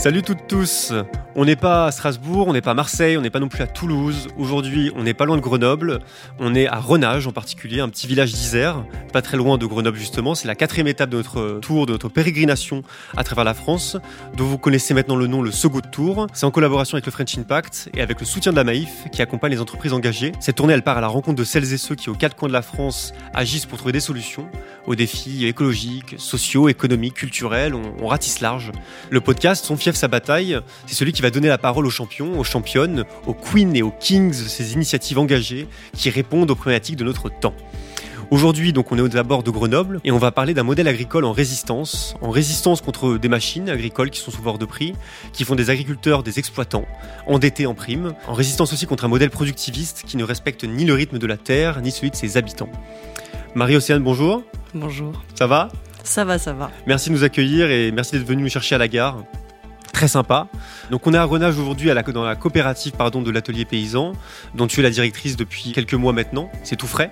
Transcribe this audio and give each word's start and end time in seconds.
Salut 0.00 0.22
toutes 0.22 0.46
tous 0.48 0.94
On 1.36 1.44
n'est 1.44 1.56
pas 1.56 1.84
à 1.84 1.92
Strasbourg, 1.92 2.48
on 2.48 2.54
n'est 2.54 2.62
pas 2.62 2.70
à 2.70 2.74
Marseille, 2.74 3.18
on 3.18 3.20
n'est 3.20 3.28
pas 3.28 3.38
non 3.38 3.48
plus 3.48 3.62
à 3.62 3.66
Toulouse. 3.66 4.28
Aujourd'hui, 4.38 4.90
on 4.96 5.02
n'est 5.02 5.12
pas 5.12 5.26
loin 5.26 5.36
de 5.36 5.42
Grenoble. 5.42 5.98
On 6.38 6.54
est 6.54 6.66
à 6.66 6.78
Renage 6.78 7.26
en 7.26 7.32
particulier, 7.32 7.80
un 7.80 7.90
petit 7.90 8.06
village 8.06 8.32
d'Isère, 8.32 8.82
pas 9.12 9.20
très 9.20 9.36
loin 9.36 9.58
de 9.58 9.66
Grenoble 9.66 9.98
justement. 9.98 10.34
C'est 10.34 10.48
la 10.48 10.54
quatrième 10.54 10.86
étape 10.86 11.10
de 11.10 11.18
notre 11.18 11.58
tour, 11.60 11.84
de 11.84 11.92
notre 11.92 12.08
pérégrination 12.08 12.82
à 13.14 13.24
travers 13.24 13.44
la 13.44 13.52
France, 13.52 13.98
dont 14.38 14.46
vous 14.46 14.56
connaissez 14.56 14.94
maintenant 14.94 15.16
le 15.16 15.26
nom, 15.26 15.42
le 15.42 15.50
Second 15.50 15.80
Tour. 15.80 16.28
C'est 16.32 16.46
en 16.46 16.50
collaboration 16.50 16.94
avec 16.94 17.04
le 17.04 17.12
French 17.12 17.36
Impact 17.36 17.90
et 17.92 18.00
avec 18.00 18.20
le 18.20 18.24
soutien 18.24 18.52
de 18.52 18.56
la 18.56 18.64
Maïf 18.64 19.04
qui 19.12 19.20
accompagne 19.20 19.52
les 19.52 19.60
entreprises 19.60 19.92
engagées. 19.92 20.32
Cette 20.40 20.56
tournée, 20.56 20.72
elle 20.72 20.82
part 20.82 20.96
à 20.96 21.02
la 21.02 21.08
rencontre 21.08 21.36
de 21.36 21.44
celles 21.44 21.74
et 21.74 21.76
ceux 21.76 21.94
qui, 21.94 22.08
aux 22.08 22.14
quatre 22.14 22.36
coins 22.36 22.48
de 22.48 22.54
la 22.54 22.62
France, 22.62 23.12
agissent 23.34 23.66
pour 23.66 23.76
trouver 23.76 23.92
des 23.92 24.00
solutions 24.00 24.48
aux 24.86 24.94
défis 24.94 25.44
écologiques, 25.44 26.14
sociaux, 26.16 26.70
économiques, 26.70 27.14
culturels. 27.14 27.74
On, 27.74 27.82
on 28.02 28.06
ratisse 28.06 28.40
large. 28.40 28.72
Le 29.10 29.20
podcast, 29.20 29.66
son 29.66 29.76
sa 29.96 30.08
bataille, 30.08 30.58
c'est 30.86 30.94
celui 30.94 31.12
qui 31.12 31.22
va 31.22 31.30
donner 31.30 31.48
la 31.48 31.58
parole 31.58 31.86
aux 31.86 31.90
champions, 31.90 32.38
aux 32.38 32.44
championnes, 32.44 33.04
aux 33.26 33.34
queens 33.34 33.74
et 33.74 33.82
aux 33.82 33.92
kings 33.98 34.32
ces 34.32 34.72
initiatives 34.72 35.18
engagées 35.18 35.66
qui 35.92 36.10
répondent 36.10 36.50
aux 36.50 36.54
problématiques 36.54 36.96
de 36.96 37.04
notre 37.04 37.28
temps. 37.28 37.54
Aujourd'hui, 38.30 38.72
donc, 38.72 38.92
on 38.92 38.98
est 38.98 39.00
aux 39.00 39.16
abords 39.16 39.42
de 39.42 39.50
Grenoble 39.50 40.00
et 40.04 40.12
on 40.12 40.18
va 40.18 40.30
parler 40.30 40.54
d'un 40.54 40.62
modèle 40.62 40.86
agricole 40.86 41.24
en 41.24 41.32
résistance, 41.32 42.14
en 42.20 42.30
résistance 42.30 42.80
contre 42.80 43.18
des 43.18 43.28
machines 43.28 43.68
agricoles 43.68 44.10
qui 44.10 44.20
sont 44.20 44.30
souvent 44.30 44.52
hors 44.52 44.58
de 44.58 44.66
prix, 44.66 44.94
qui 45.32 45.42
font 45.42 45.56
des 45.56 45.68
agriculteurs 45.68 46.22
des 46.22 46.38
exploitants, 46.38 46.84
endettés 47.26 47.66
en 47.66 47.74
prime, 47.74 48.14
en 48.28 48.34
résistance 48.34 48.72
aussi 48.72 48.86
contre 48.86 49.04
un 49.04 49.08
modèle 49.08 49.30
productiviste 49.30 50.04
qui 50.06 50.16
ne 50.16 50.22
respecte 50.22 50.62
ni 50.62 50.84
le 50.84 50.94
rythme 50.94 51.18
de 51.18 51.26
la 51.26 51.36
terre, 51.36 51.80
ni 51.80 51.90
celui 51.90 52.10
de 52.10 52.16
ses 52.16 52.36
habitants. 52.36 52.70
Marie-Océane, 53.56 54.00
bonjour. 54.00 54.44
Bonjour. 54.74 55.12
Ça 55.34 55.48
va? 55.48 55.68
Ça 56.04 56.24
va, 56.24 56.38
ça 56.38 56.52
va. 56.52 56.70
Merci 56.86 57.08
de 57.10 57.14
nous 57.14 57.24
accueillir 57.24 57.68
et 57.68 57.90
merci 57.90 58.12
d'être 58.16 58.28
venu 58.28 58.44
nous 58.44 58.48
chercher 58.48 58.76
à 58.76 58.78
la 58.78 58.86
gare 58.86 59.24
très 60.00 60.08
sympa. 60.08 60.46
Donc 60.90 61.06
on 61.06 61.12
est 61.12 61.18
à 61.18 61.24
Renage 61.24 61.58
aujourd'hui 61.58 61.90
dans 62.14 62.24
la 62.24 62.34
coopérative 62.34 62.92
pardon, 62.92 63.20
de 63.20 63.30
l'atelier 63.30 63.66
paysan, 63.66 64.12
dont 64.54 64.66
tu 64.66 64.80
es 64.80 64.82
la 64.82 64.88
directrice 64.88 65.36
depuis 65.36 65.72
quelques 65.72 65.92
mois 65.92 66.14
maintenant. 66.14 66.50
C'est 66.62 66.76
tout 66.76 66.86
frais. 66.86 67.10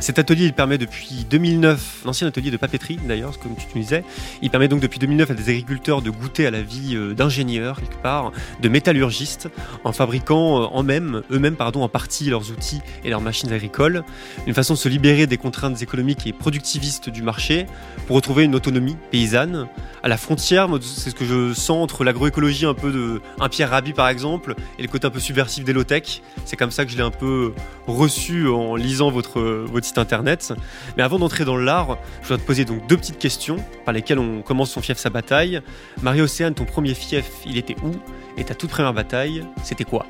Cet 0.00 0.18
atelier, 0.18 0.46
il 0.46 0.52
permet 0.52 0.76
depuis 0.76 1.24
2009, 1.30 2.02
l'ancien 2.04 2.26
atelier 2.26 2.50
de 2.50 2.56
papeterie 2.56 2.98
d'ailleurs, 3.06 3.38
comme 3.38 3.54
tu 3.56 3.78
disais, 3.78 4.04
il 4.42 4.50
permet 4.50 4.68
donc 4.68 4.80
depuis 4.80 4.98
2009 4.98 5.30
à 5.30 5.34
des 5.34 5.48
agriculteurs 5.50 6.02
de 6.02 6.10
goûter 6.10 6.46
à 6.46 6.50
la 6.50 6.62
vie 6.62 6.96
euh, 6.96 7.14
d'ingénieurs 7.14 7.80
quelque 7.80 8.02
part, 8.02 8.32
de 8.60 8.68
métallurgistes, 8.68 9.48
en 9.84 9.92
fabriquant 9.92 10.62
euh, 10.62 10.66
en 10.66 10.82
même, 10.82 11.22
eux-mêmes 11.30 11.56
pardon, 11.56 11.82
en 11.82 11.88
partie 11.88 12.28
leurs 12.28 12.50
outils 12.50 12.80
et 13.04 13.10
leurs 13.10 13.20
machines 13.20 13.52
agricoles, 13.52 14.02
une 14.46 14.54
façon 14.54 14.74
de 14.74 14.78
se 14.78 14.88
libérer 14.88 15.26
des 15.26 15.36
contraintes 15.36 15.80
économiques 15.80 16.26
et 16.26 16.32
productivistes 16.32 17.08
du 17.08 17.22
marché 17.22 17.66
pour 18.06 18.16
retrouver 18.16 18.44
une 18.44 18.54
autonomie 18.54 18.96
paysanne 19.10 19.68
à 20.02 20.08
la 20.08 20.16
frontière. 20.16 20.68
C'est 20.82 21.10
ce 21.10 21.14
que 21.14 21.24
je 21.24 21.54
sens 21.54 21.82
entre 21.82 22.04
l'agroécologie 22.14 22.64
un 22.64 22.74
peu 22.74 22.92
de 22.92 23.20
un 23.40 23.48
Pierre 23.48 23.70
Rabhi 23.70 23.92
par 23.92 24.08
exemple 24.08 24.54
et 24.78 24.82
le 24.82 24.88
côté 24.88 25.06
un 25.06 25.10
peu 25.10 25.18
subversif 25.18 25.64
d'Elotech. 25.64 26.22
C'est 26.44 26.56
comme 26.56 26.70
ça 26.70 26.84
que 26.84 26.92
je 26.92 26.96
l'ai 26.96 27.02
un 27.02 27.10
peu 27.10 27.52
reçu 27.88 28.48
en 28.48 28.76
lisant 28.76 29.10
votre, 29.10 29.40
votre 29.40 29.84
site 29.84 29.98
internet. 29.98 30.54
Mais 30.96 31.02
avant 31.02 31.18
d'entrer 31.18 31.44
dans 31.44 31.56
l'art, 31.56 31.98
je 32.22 32.28
voudrais 32.28 32.40
te 32.40 32.46
poser 32.46 32.64
donc 32.64 32.86
deux 32.86 32.96
petites 32.96 33.18
questions 33.18 33.56
par 33.84 33.92
lesquelles 33.92 34.20
on 34.20 34.42
commence 34.42 34.70
son 34.70 34.80
fief 34.80 34.96
sa 34.96 35.10
bataille. 35.10 35.60
Marie-Océane, 36.02 36.54
ton 36.54 36.64
premier 36.64 36.94
fief, 36.94 37.28
il 37.44 37.58
était 37.58 37.76
où? 37.82 37.90
Et 38.36 38.44
ta 38.44 38.54
toute 38.54 38.70
première 38.70 38.94
bataille, 38.94 39.44
c'était 39.64 39.84
quoi? 39.84 40.06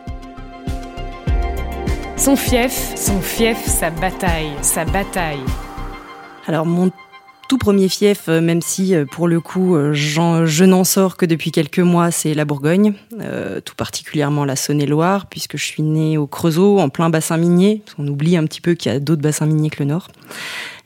Son 2.16 2.36
fief, 2.36 2.92
son 2.96 3.20
fief, 3.22 3.64
sa 3.66 3.90
bataille, 3.90 4.52
sa 4.60 4.84
bataille. 4.84 5.42
Alors 6.46 6.66
mon 6.66 6.90
tout 7.48 7.58
premier 7.58 7.88
fief, 7.88 8.28
euh, 8.28 8.40
même 8.40 8.62
si 8.62 8.94
euh, 8.94 9.04
pour 9.04 9.28
le 9.28 9.40
coup 9.40 9.76
euh, 9.76 9.92
je 9.92 10.64
n'en 10.64 10.84
sors 10.84 11.16
que 11.16 11.26
depuis 11.26 11.52
quelques 11.52 11.80
mois, 11.80 12.10
c'est 12.10 12.34
la 12.34 12.44
Bourgogne, 12.44 12.94
tout 13.64 13.74
particulièrement 13.76 14.44
la 14.44 14.56
Saône-et-Loire, 14.56 15.26
puisque 15.26 15.56
je 15.56 15.64
suis 15.64 15.82
née 15.82 16.18
au 16.18 16.26
Creusot, 16.26 16.78
en 16.78 16.88
plein 16.88 17.10
bassin 17.10 17.36
minier. 17.36 17.82
On 17.98 18.06
oublie 18.06 18.36
un 18.36 18.44
petit 18.44 18.60
peu 18.60 18.74
qu'il 18.74 18.92
y 18.92 18.94
a 18.94 19.00
d'autres 19.00 19.22
bassins 19.22 19.46
miniers 19.46 19.70
que 19.70 19.82
le 19.82 19.88
Nord. 19.88 20.08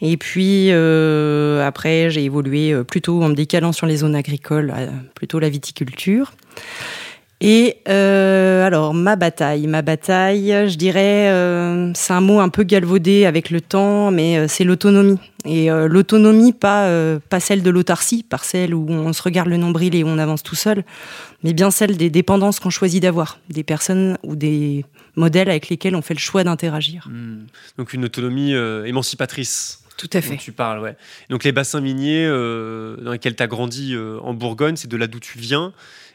Et 0.00 0.16
puis 0.16 0.70
après, 0.70 2.10
j'ai 2.10 2.24
évolué 2.24 2.74
plutôt 2.84 3.22
en 3.22 3.28
me 3.28 3.34
décalant 3.34 3.72
sur 3.72 3.86
les 3.86 3.98
zones 3.98 4.14
agricoles, 4.14 4.74
plutôt 5.14 5.38
la 5.38 5.48
viticulture. 5.48 6.32
Et 7.40 7.76
euh, 7.88 8.66
alors 8.66 8.94
ma 8.94 9.14
bataille, 9.14 9.68
ma 9.68 9.82
bataille, 9.82 10.48
je 10.68 10.74
dirais, 10.74 11.30
euh, 11.30 11.92
c'est 11.94 12.12
un 12.12 12.20
mot 12.20 12.40
un 12.40 12.48
peu 12.48 12.64
galvaudé 12.64 13.26
avec 13.26 13.50
le 13.50 13.60
temps, 13.60 14.10
mais 14.10 14.38
euh, 14.38 14.46
c'est 14.48 14.64
l'autonomie. 14.64 15.20
Et 15.44 15.70
euh, 15.70 15.86
l'autonomie, 15.86 16.52
pas 16.52 16.90
pas 17.28 17.38
celle 17.38 17.62
de 17.62 17.70
l'autarcie, 17.70 18.24
par 18.24 18.44
celle 18.44 18.74
où 18.74 18.86
on 18.90 19.12
se 19.12 19.22
regarde 19.22 19.48
le 19.48 19.56
nombril 19.56 19.94
et 19.94 20.02
où 20.02 20.08
on 20.08 20.18
avance 20.18 20.42
tout 20.42 20.56
seul, 20.56 20.82
mais 21.44 21.52
bien 21.52 21.70
celle 21.70 21.96
des 21.96 22.10
dépendances 22.10 22.58
qu'on 22.58 22.70
choisit 22.70 23.00
d'avoir, 23.00 23.38
des 23.48 23.62
personnes 23.62 24.18
ou 24.24 24.34
des 24.34 24.84
modèles 25.14 25.48
avec 25.48 25.68
lesquels 25.68 25.94
on 25.94 26.02
fait 26.02 26.14
le 26.14 26.20
choix 26.20 26.42
d'interagir. 26.42 27.06
Mmh. 27.08 27.46
Donc 27.78 27.92
une 27.92 28.04
autonomie 28.04 28.52
émancipatrice. 28.52 29.84
Tout 29.96 30.10
à 30.12 30.20
fait. 30.20 30.36
tu 30.36 30.52
parles, 30.52 30.80
ouais. 30.80 30.96
Donc 31.28 31.42
les 31.42 31.50
bassins 31.50 31.80
miniers 31.80 32.26
dans 32.26 33.12
lesquels 33.12 33.36
tu 33.36 33.42
as 33.42 33.48
grandi 33.48 33.96
en 33.96 34.34
Bourgogne, 34.34 34.74
c'est 34.76 34.88
de 34.88 34.96
là 34.96 35.06
d'où 35.06 35.20
tu 35.20 35.38
viens. 35.38 35.72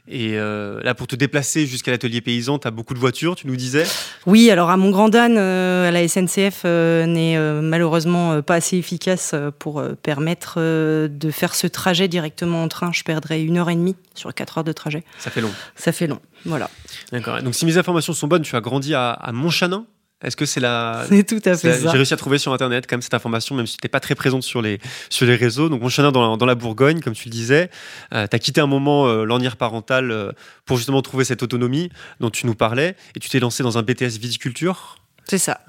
Et 0.08 0.34
euh, 0.34 0.82
là, 0.84 0.94
pour 0.96 1.08
te 1.08 1.16
déplacer 1.16 1.66
jusqu'à 1.66 1.90
l'atelier 1.92 2.20
paysan, 2.20 2.60
tu 2.60 2.68
as 2.68 2.72
beaucoup 2.72 2.94
de 2.94 3.00
voitures, 3.00 3.36
tu 3.36 3.48
nous 3.48 3.56
disais? 3.56 3.86
Oui, 4.26 4.52
alors 4.52 4.70
à 4.70 4.76
mon 4.76 4.90
grand 4.90 5.16
âne, 5.16 5.38
euh, 5.38 5.92
la 5.92 6.08
SNCF 6.08 6.64
euh, 6.66 7.06
n'est 7.06 7.38
malheureusement 7.62 8.42
pas 8.42 8.56
assez 8.56 8.78
efficace 8.78 9.34
pour 9.60 9.82
permettre 10.02 10.60
de 10.60 11.32
faire 11.32 11.56
ce 11.56 11.68
trajet 11.68 12.10
directement 12.10 12.64
en 12.64 12.68
train. 12.68 12.92
Je 12.92 13.04
perdrais 13.04 13.42
une 13.42 13.58
heure 13.58 13.70
et 13.70 13.76
demie 13.76 13.96
sur 14.14 14.34
quatre 14.34 14.58
heures 14.58 14.64
de 14.66 14.74
trajet. 14.74 15.04
Ça 15.20 15.32
fait 15.32 15.42
long. 15.42 15.52
Ça 15.76 15.94
fait 15.94 16.08
long, 16.08 16.20
voilà. 16.46 16.70
D'accord. 17.12 17.42
Donc 17.42 17.56
si 17.56 17.66
mes 17.66 17.78
informations 17.78 18.14
sont 18.14 18.28
bonnes, 18.28 18.44
tu 18.44 18.56
as 18.56 18.62
grandi 18.62 18.94
à, 18.94 19.12
à 19.12 19.32
Montchanin? 19.32 19.86
Est-ce 20.24 20.36
que 20.36 20.46
c'est 20.46 20.60
la. 20.60 21.06
C'est 21.10 21.24
tout 21.24 21.42
à 21.46 21.56
fait 21.56 21.74
ça. 21.74 21.92
J'ai 21.92 21.98
réussi 21.98 22.14
à 22.14 22.18
trouver 22.18 22.38
sur 22.38 22.54
Internet 22.54 22.86
quand 22.88 22.96
même 22.96 23.02
cette 23.02 23.14
information, 23.14 23.56
même 23.56 23.68
si 23.68 23.74
tu 23.74 23.78
n'étais 23.78 23.90
pas 23.90 24.00
très 24.00 24.16
présente 24.16 24.44
sur 24.44 24.62
les, 24.62 24.80
sur 25.10 25.26
les 25.26 25.36
réseaux. 25.36 25.70
Donc, 25.70 25.82
mon 25.82 25.90
chemin 25.90 26.12
dans, 26.12 26.38
dans 26.38 26.46
la 26.46 26.56
Bourgogne, 26.56 27.02
comme 27.02 27.14
tu 27.14 27.28
le 27.28 27.32
disais, 27.32 27.70
euh, 28.14 28.28
tu 28.28 28.36
as 28.36 28.40
quitté 28.40 28.62
un 28.62 28.68
moment 28.68 29.08
euh, 29.08 29.26
l'ornière 29.26 29.58
parentale 29.58 30.12
euh, 30.12 30.32
pour 30.66 30.78
justement 30.78 31.02
trouver 31.02 31.26
cette 31.26 31.44
autonomie 31.44 31.90
dont 32.20 32.30
tu 32.30 32.48
nous 32.48 32.56
parlais 32.56 32.96
et 33.16 33.20
tu 33.20 33.30
t'es 33.30 33.40
lancé 33.40 33.64
dans 33.64 33.78
un 33.78 33.84
BTS 33.84 34.18
viticulture. 34.20 34.98
C'est 35.26 35.38
ça. 35.38 35.62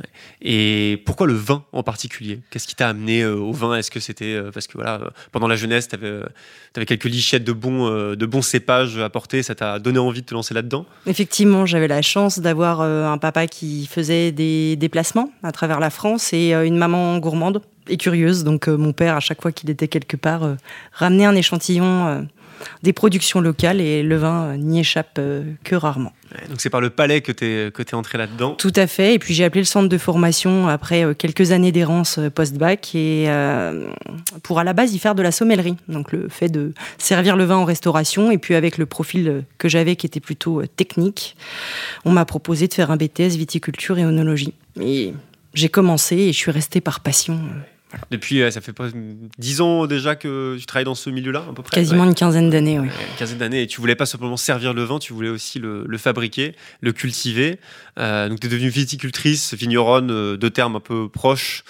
Et 0.43 1.03
pourquoi 1.07 1.27
le 1.27 1.35
vin 1.35 1.65
en 1.73 1.83
particulier? 1.83 2.41
Qu'est-ce 2.51 2.67
qui 2.67 2.75
t'a 2.75 2.89
amené 2.89 3.23
euh, 3.23 3.37
au 3.37 3.53
vin? 3.53 3.77
Est-ce 3.77 3.91
que 3.91 4.01
c'était 4.01 4.35
euh, 4.35 4.51
parce 4.53 4.67
que 4.67 4.75
voilà, 4.75 4.95
euh, 4.95 5.11
pendant 5.33 5.47
la 5.47 5.57
jeunesse, 5.57 5.89
tu 5.89 5.95
avais, 5.95 6.87
quelques 6.87 7.05
lichettes 7.05 7.45
de 7.45 7.53
bons, 7.53 7.89
de 8.15 8.27
bons 8.27 8.43
cépages 8.43 8.99
apportés, 8.99 9.43
ça 9.43 9.55
t'a 9.55 9.79
donné 9.79 9.99
envie 9.99 10.23
de 10.23 10.27
te 10.27 10.35
lancer 10.35 10.55
là-dedans? 10.55 10.87
Effectivement, 11.07 11.67
j'avais 11.67 11.89
la 11.89 12.03
chance 12.03 12.41
d'avoir 12.41 12.81
un 12.81 13.19
papa 13.19 13.47
qui 13.47 13.87
faisait 13.87 14.33
des 14.33 14.77
déplacements 14.77 15.31
à 15.43 15.53
travers 15.53 15.79
la 15.79 15.91
France 15.91 16.33
et 16.33 16.53
une 16.53 16.77
maman 16.77 17.19
gourmande 17.19 17.63
et 17.89 17.97
curieuse. 17.97 18.43
Donc 18.43 18.67
mon 18.67 18.93
père, 18.93 19.15
à 19.15 19.21
chaque 19.21 19.41
fois 19.41 19.53
qu'il 19.53 19.71
était 19.71 19.89
quelque 19.89 20.17
part, 20.17 20.57
ramenait 20.93 21.27
un 21.27 21.37
échantillon 21.37 22.27
des 22.83 22.93
productions 22.93 23.41
locales 23.41 23.81
et 23.81 24.03
le 24.03 24.17
vin 24.17 24.57
n'y 24.57 24.81
échappe 24.81 25.21
que 25.65 25.75
rarement 25.75 26.13
donc 26.49 26.61
c'est 26.61 26.71
par 26.71 26.81
le 26.81 26.91
palais 26.91 27.21
que 27.21 27.33
tu 27.33 27.45
es, 27.45 27.73
que 27.73 27.83
es 27.83 27.95
entré 27.95 28.19
là-dedans 28.19 28.55
Tout 28.55 28.73
à 28.77 28.87
fait. 28.87 29.15
Et 29.15 29.19
puis 29.19 29.35
j'ai 29.35 29.45
appelé 29.45 29.61
le 29.61 29.67
centre 29.67 29.89
de 29.89 29.99
formation 29.99 30.69
après 30.69 31.05
euh, 31.05 31.15
quelques 31.15 31.53
années 31.53 31.73
d'errance 31.73 32.19
euh, 32.19 32.31
post-bac 32.31 32.95
et 32.95 33.27
euh, 33.29 33.89
pour 34.43 34.59
à 34.59 34.65
la 34.65 34.73
base 34.73 34.95
y 34.95 34.99
faire 34.99 35.15
de 35.15 35.23
la 35.23 35.33
sommellerie. 35.33 35.77
Donc 35.89 36.13
le 36.13 36.29
fait 36.29 36.49
de 36.49 36.73
servir 36.99 37.37
le 37.37 37.45
vin 37.45 37.57
en 37.57 37.65
restauration 37.65 38.31
et 38.31 38.39
puis 38.39 38.55
avec 38.55 38.79
le 38.79 38.87
profil 38.87 39.45
que 39.59 39.69
j'avais 39.69 39.97
qui 39.97 40.07
était 40.07 40.21
plutôt 40.21 40.63
technique, 40.77 41.37
on 42.05 42.11
m'a 42.11 42.25
proposé 42.25 42.69
de 42.69 42.75
faire 42.75 42.91
un 42.91 42.97
BTS 42.97 43.37
viticulture 43.37 43.99
et 43.99 44.05
onologie. 44.05 44.55
Et 44.81 45.15
j'ai 45.55 45.69
commencé 45.69 46.17
et 46.17 46.33
je 46.33 46.39
suis 46.39 46.51
restée 46.51 46.81
par 46.81 47.01
passion 47.01 47.41
depuis, 48.11 48.41
ça 48.51 48.61
fait 48.61 48.73
pas 48.73 48.89
10 49.39 49.61
ans 49.61 49.87
déjà 49.87 50.17
que 50.17 50.57
tu 50.59 50.67
travailles 50.67 50.85
dans 50.85 50.95
ce 50.95 51.11
milieu-là, 51.11 51.45
à 51.49 51.53
peu 51.53 51.63
près 51.63 51.77
Quasiment 51.77 52.05
une 52.05 52.15
quinzaine 52.15 52.51
d'années, 52.51 52.79
oui. 52.79 52.87
Une 52.87 53.17
quinzaine 53.19 53.39
d'années. 53.39 53.63
Et 53.63 53.67
tu 53.67 53.81
voulais 53.81 53.97
pas 53.97 54.07
simplement 54.07 54.37
servir 54.37 54.75
le 54.75 54.85
vin, 54.85 54.99
tu 54.99 55.13
voulais 55.13 55.29
aussi 55.29 55.59
le, 55.59 55.99
fabriquer, 55.99 56.55
le 56.81 56.93
cultiver. 56.93 57.59
Euh, 57.99 58.29
donc, 58.29 58.41
tu 58.41 58.47
es 58.47 58.51
devenue 58.51 58.69
viticultrice, 58.69 59.55
vigneronne, 59.55 60.11
euh, 60.11 60.37
deux 60.37 60.51
termes 60.51 60.77
un 60.77 60.81
peu 60.81 61.09
proches. 61.09 61.65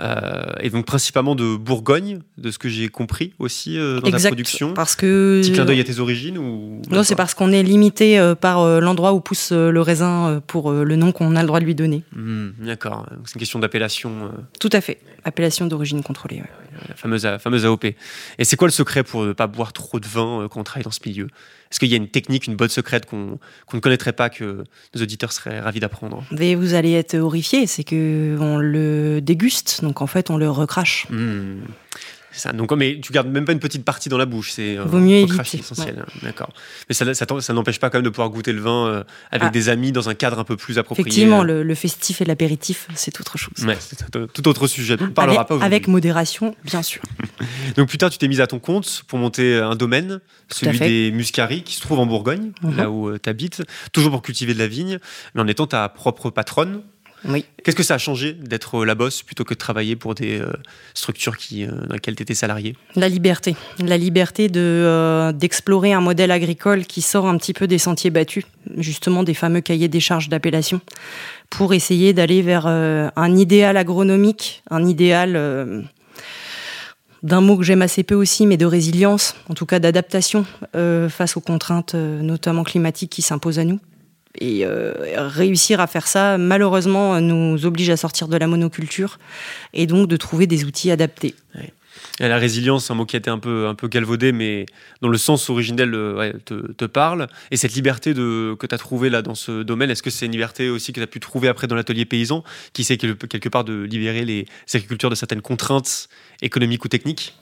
Euh, 0.00 0.44
et 0.60 0.70
donc, 0.70 0.86
principalement 0.86 1.34
de 1.34 1.56
Bourgogne, 1.56 2.20
de 2.36 2.50
ce 2.50 2.58
que 2.58 2.68
j'ai 2.68 2.88
compris 2.88 3.32
aussi 3.38 3.76
dans 3.76 4.00
exact, 4.02 4.22
ta 4.22 4.28
production. 4.28 4.74
Parce 4.74 4.96
que. 4.96 5.40
Petit 5.42 5.52
clin 5.52 5.64
d'œil 5.64 5.80
à 5.80 5.84
tes 5.84 5.98
origines 5.98 6.38
ou 6.38 6.82
Non, 6.90 7.02
c'est 7.02 7.16
parce 7.16 7.34
qu'on 7.34 7.52
est 7.52 7.62
limité 7.62 8.34
par 8.40 8.80
l'endroit 8.80 9.12
où 9.12 9.20
pousse 9.20 9.52
le 9.52 9.80
raisin 9.80 10.42
pour 10.46 10.72
le 10.72 10.96
nom 10.96 11.12
qu'on 11.12 11.36
a 11.36 11.40
le 11.40 11.46
droit 11.46 11.60
de 11.60 11.64
lui 11.64 11.74
donner. 11.74 12.04
Hmm, 12.14 12.50
d'accord. 12.60 13.06
C'est 13.24 13.34
une 13.34 13.40
question 13.40 13.58
d'appellation. 13.58 14.30
Tout 14.60 14.70
à 14.72 14.80
fait. 14.80 15.00
Appellation 15.24 15.66
d'origine 15.66 16.02
contrôlée. 16.02 16.42
La 16.88 16.94
fameuse, 16.94 17.28
fameuse 17.40 17.64
AOP. 17.64 17.84
Et 17.84 17.96
c'est 18.44 18.56
quoi 18.56 18.68
le 18.68 18.72
secret 18.72 19.02
pour 19.02 19.24
ne 19.24 19.32
pas 19.32 19.46
boire 19.46 19.72
trop 19.72 19.98
de 19.98 20.06
vin 20.06 20.46
quand 20.50 20.60
on 20.60 20.64
travaille 20.64 20.84
dans 20.84 20.90
ce 20.90 21.00
milieu? 21.04 21.28
Est-ce 21.70 21.78
qu'il 21.78 21.88
y 21.88 21.94
a 21.94 21.96
une 21.96 22.08
technique, 22.08 22.46
une 22.46 22.56
bonne 22.56 22.68
secrète 22.68 23.06
qu'on 23.06 23.38
ne 23.72 23.80
connaîtrait 23.80 24.12
pas, 24.12 24.30
que 24.30 24.64
nos 24.94 25.02
auditeurs 25.02 25.32
seraient 25.32 25.60
ravis 25.60 25.80
d'apprendre? 25.80 26.24
Vous 26.30 26.74
allez 26.74 26.92
être 26.92 27.16
horrifiés, 27.16 27.66
c'est 27.66 27.84
qu'on 27.84 28.58
le 28.58 29.20
déguste, 29.20 29.80
donc 29.82 30.00
en 30.00 30.06
fait 30.06 30.30
on 30.30 30.36
le 30.36 30.50
recrache. 30.50 31.06
Hmm. 31.10 31.60
Ça. 32.38 32.52
Donc, 32.52 32.72
mais 32.72 33.00
tu 33.00 33.12
gardes 33.12 33.28
même 33.28 33.44
pas 33.44 33.52
une 33.52 33.58
petite 33.58 33.84
partie 33.84 34.08
dans 34.08 34.18
la 34.18 34.26
bouche. 34.26 34.52
C'est 34.52 34.78
euh, 34.78 34.84
Vaut 34.84 34.98
mieux 34.98 35.16
éviter. 35.16 35.58
essentiel. 35.58 36.04
D'accord. 36.22 36.52
Mais 36.88 36.94
ça, 36.94 37.12
ça, 37.14 37.52
n'empêche 37.52 37.78
pas 37.78 37.90
quand 37.90 37.98
même 37.98 38.04
de 38.04 38.10
pouvoir 38.10 38.30
goûter 38.30 38.52
le 38.52 38.60
vin 38.60 38.86
euh, 38.86 39.04
avec 39.30 39.48
ah. 39.48 39.50
des 39.50 39.68
amis 39.68 39.92
dans 39.92 40.08
un 40.08 40.14
cadre 40.14 40.38
un 40.38 40.44
peu 40.44 40.56
plus 40.56 40.78
approprié. 40.78 41.06
Effectivement, 41.08 41.42
le, 41.42 41.74
festif 41.74 42.20
et 42.20 42.24
l'apéritif, 42.24 42.88
c'est 42.94 43.20
autre 43.20 43.38
chose. 43.38 43.64
Ouais, 43.64 43.76
c'est 43.78 44.10
tout 44.32 44.48
autre 44.48 44.66
sujet. 44.66 44.96
On 45.00 45.04
ne 45.04 45.10
parlera 45.10 45.40
avec, 45.40 45.48
pas 45.48 45.64
Avec 45.64 45.88
modération, 45.88 46.54
bien 46.64 46.82
sûr. 46.82 47.02
Donc 47.76 47.88
plus 47.88 47.98
tard, 47.98 48.10
tu 48.10 48.18
t'es 48.18 48.28
mise 48.28 48.40
à 48.40 48.46
ton 48.46 48.58
compte 48.58 49.04
pour 49.06 49.18
monter 49.18 49.56
un 49.56 49.74
domaine, 49.74 50.20
celui 50.50 50.78
des 50.78 51.10
Muscaries, 51.12 51.62
qui 51.62 51.74
se 51.74 51.80
trouve 51.80 51.98
en 51.98 52.06
Bourgogne, 52.06 52.52
mhm. 52.62 52.76
là 52.76 52.90
où 52.90 53.08
euh, 53.08 53.18
tu 53.22 53.28
habites, 53.28 53.62
toujours 53.92 54.10
pour 54.10 54.22
cultiver 54.22 54.54
de 54.54 54.58
la 54.58 54.66
vigne, 54.66 54.98
mais 55.34 55.42
en 55.42 55.46
étant 55.46 55.66
ta 55.66 55.88
propre 55.88 56.30
patronne. 56.30 56.82
Oui. 57.24 57.44
Qu'est-ce 57.64 57.76
que 57.76 57.82
ça 57.82 57.94
a 57.94 57.98
changé 57.98 58.32
d'être 58.32 58.84
la 58.84 58.94
bosse 58.94 59.22
plutôt 59.22 59.44
que 59.44 59.54
de 59.54 59.58
travailler 59.58 59.96
pour 59.96 60.14
des 60.14 60.40
euh, 60.40 60.52
structures 60.94 61.36
qui, 61.36 61.64
euh, 61.64 61.70
dans 61.86 61.94
lesquelles 61.94 62.16
tu 62.16 62.22
étais 62.22 62.34
salarié? 62.34 62.76
La 62.94 63.08
liberté. 63.08 63.56
La 63.78 63.96
liberté 63.96 64.48
de, 64.48 64.60
euh, 64.60 65.32
d'explorer 65.32 65.92
un 65.92 66.00
modèle 66.00 66.30
agricole 66.30 66.84
qui 66.84 67.02
sort 67.02 67.26
un 67.26 67.36
petit 67.36 67.52
peu 67.52 67.66
des 67.66 67.78
sentiers 67.78 68.10
battus, 68.10 68.44
justement 68.76 69.22
des 69.22 69.34
fameux 69.34 69.60
cahiers 69.60 69.88
des 69.88 70.00
charges 70.00 70.28
d'appellation, 70.28 70.80
pour 71.50 71.74
essayer 71.74 72.12
d'aller 72.12 72.42
vers 72.42 72.66
un 72.66 73.36
idéal 73.36 73.76
agronomique, 73.76 74.62
un 74.70 74.86
idéal 74.86 75.88
d'un 77.22 77.40
mot 77.40 77.56
que 77.56 77.64
j'aime 77.64 77.80
assez 77.80 78.02
peu 78.02 78.14
aussi, 78.14 78.46
mais 78.46 78.58
de 78.58 78.66
résilience, 78.66 79.34
en 79.48 79.54
tout 79.54 79.64
cas 79.64 79.78
d'adaptation 79.78 80.44
face 80.74 81.38
aux 81.38 81.40
contraintes, 81.40 81.94
notamment 81.94 82.64
climatiques, 82.64 83.10
qui 83.10 83.22
s'imposent 83.22 83.58
à 83.58 83.64
nous. 83.64 83.80
Et 84.40 84.64
euh, 84.64 84.92
réussir 85.16 85.80
à 85.80 85.86
faire 85.86 86.06
ça, 86.06 86.38
malheureusement, 86.38 87.20
nous 87.20 87.66
oblige 87.66 87.90
à 87.90 87.96
sortir 87.96 88.28
de 88.28 88.36
la 88.36 88.46
monoculture 88.46 89.18
et 89.74 89.86
donc 89.86 90.08
de 90.08 90.16
trouver 90.16 90.46
des 90.46 90.64
outils 90.64 90.90
adaptés. 90.90 91.34
la 92.20 92.38
résilience, 92.38 92.90
un 92.90 92.94
mot 92.94 93.04
qui 93.04 93.16
a 93.16 93.18
été 93.18 93.30
un 93.30 93.38
peu, 93.38 93.66
un 93.66 93.74
peu 93.74 93.88
galvaudé, 93.88 94.30
mais 94.32 94.66
dont 95.02 95.08
le 95.08 95.18
sens 95.18 95.50
originel 95.50 95.92
euh, 95.94 96.32
te, 96.44 96.84
parle. 96.84 97.26
Et 97.50 97.56
cette 97.56 97.74
liberté 97.74 98.14
de, 98.14 98.54
que 98.58 98.66
tu 98.66 98.74
as 98.74 98.78
trouvée 98.78 99.10
là, 99.10 99.22
dans 99.22 99.34
ce 99.34 99.62
domaine, 99.62 99.90
est-ce 99.90 100.02
que 100.02 100.10
c'est 100.10 100.26
une 100.26 100.32
liberté 100.32 100.70
aussi 100.70 100.92
que 100.92 101.00
tu 101.00 101.04
as 101.04 101.08
pu 101.08 101.20
trouver 101.20 101.48
après 101.48 101.66
dans 101.66 101.76
l'atelier 101.76 102.04
paysan, 102.04 102.44
qui 102.72 102.84
sait 102.84 102.96
quelque 102.96 103.48
part 103.48 103.64
de 103.64 103.82
libérer 103.82 104.24
les 104.24 104.46
agriculteurs 104.72 105.10
de 105.10 105.16
certaines 105.16 105.42
contraintes 105.42 106.08
économiques 106.42 106.84
ou 106.84 106.88
techniques? 106.88 107.34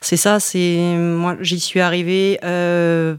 C'est 0.00 0.16
ça, 0.16 0.40
c'est 0.40 0.78
moi 0.96 1.36
j'y 1.40 1.60
suis 1.60 1.80
arrivée 1.80 2.38
euh, 2.44 3.16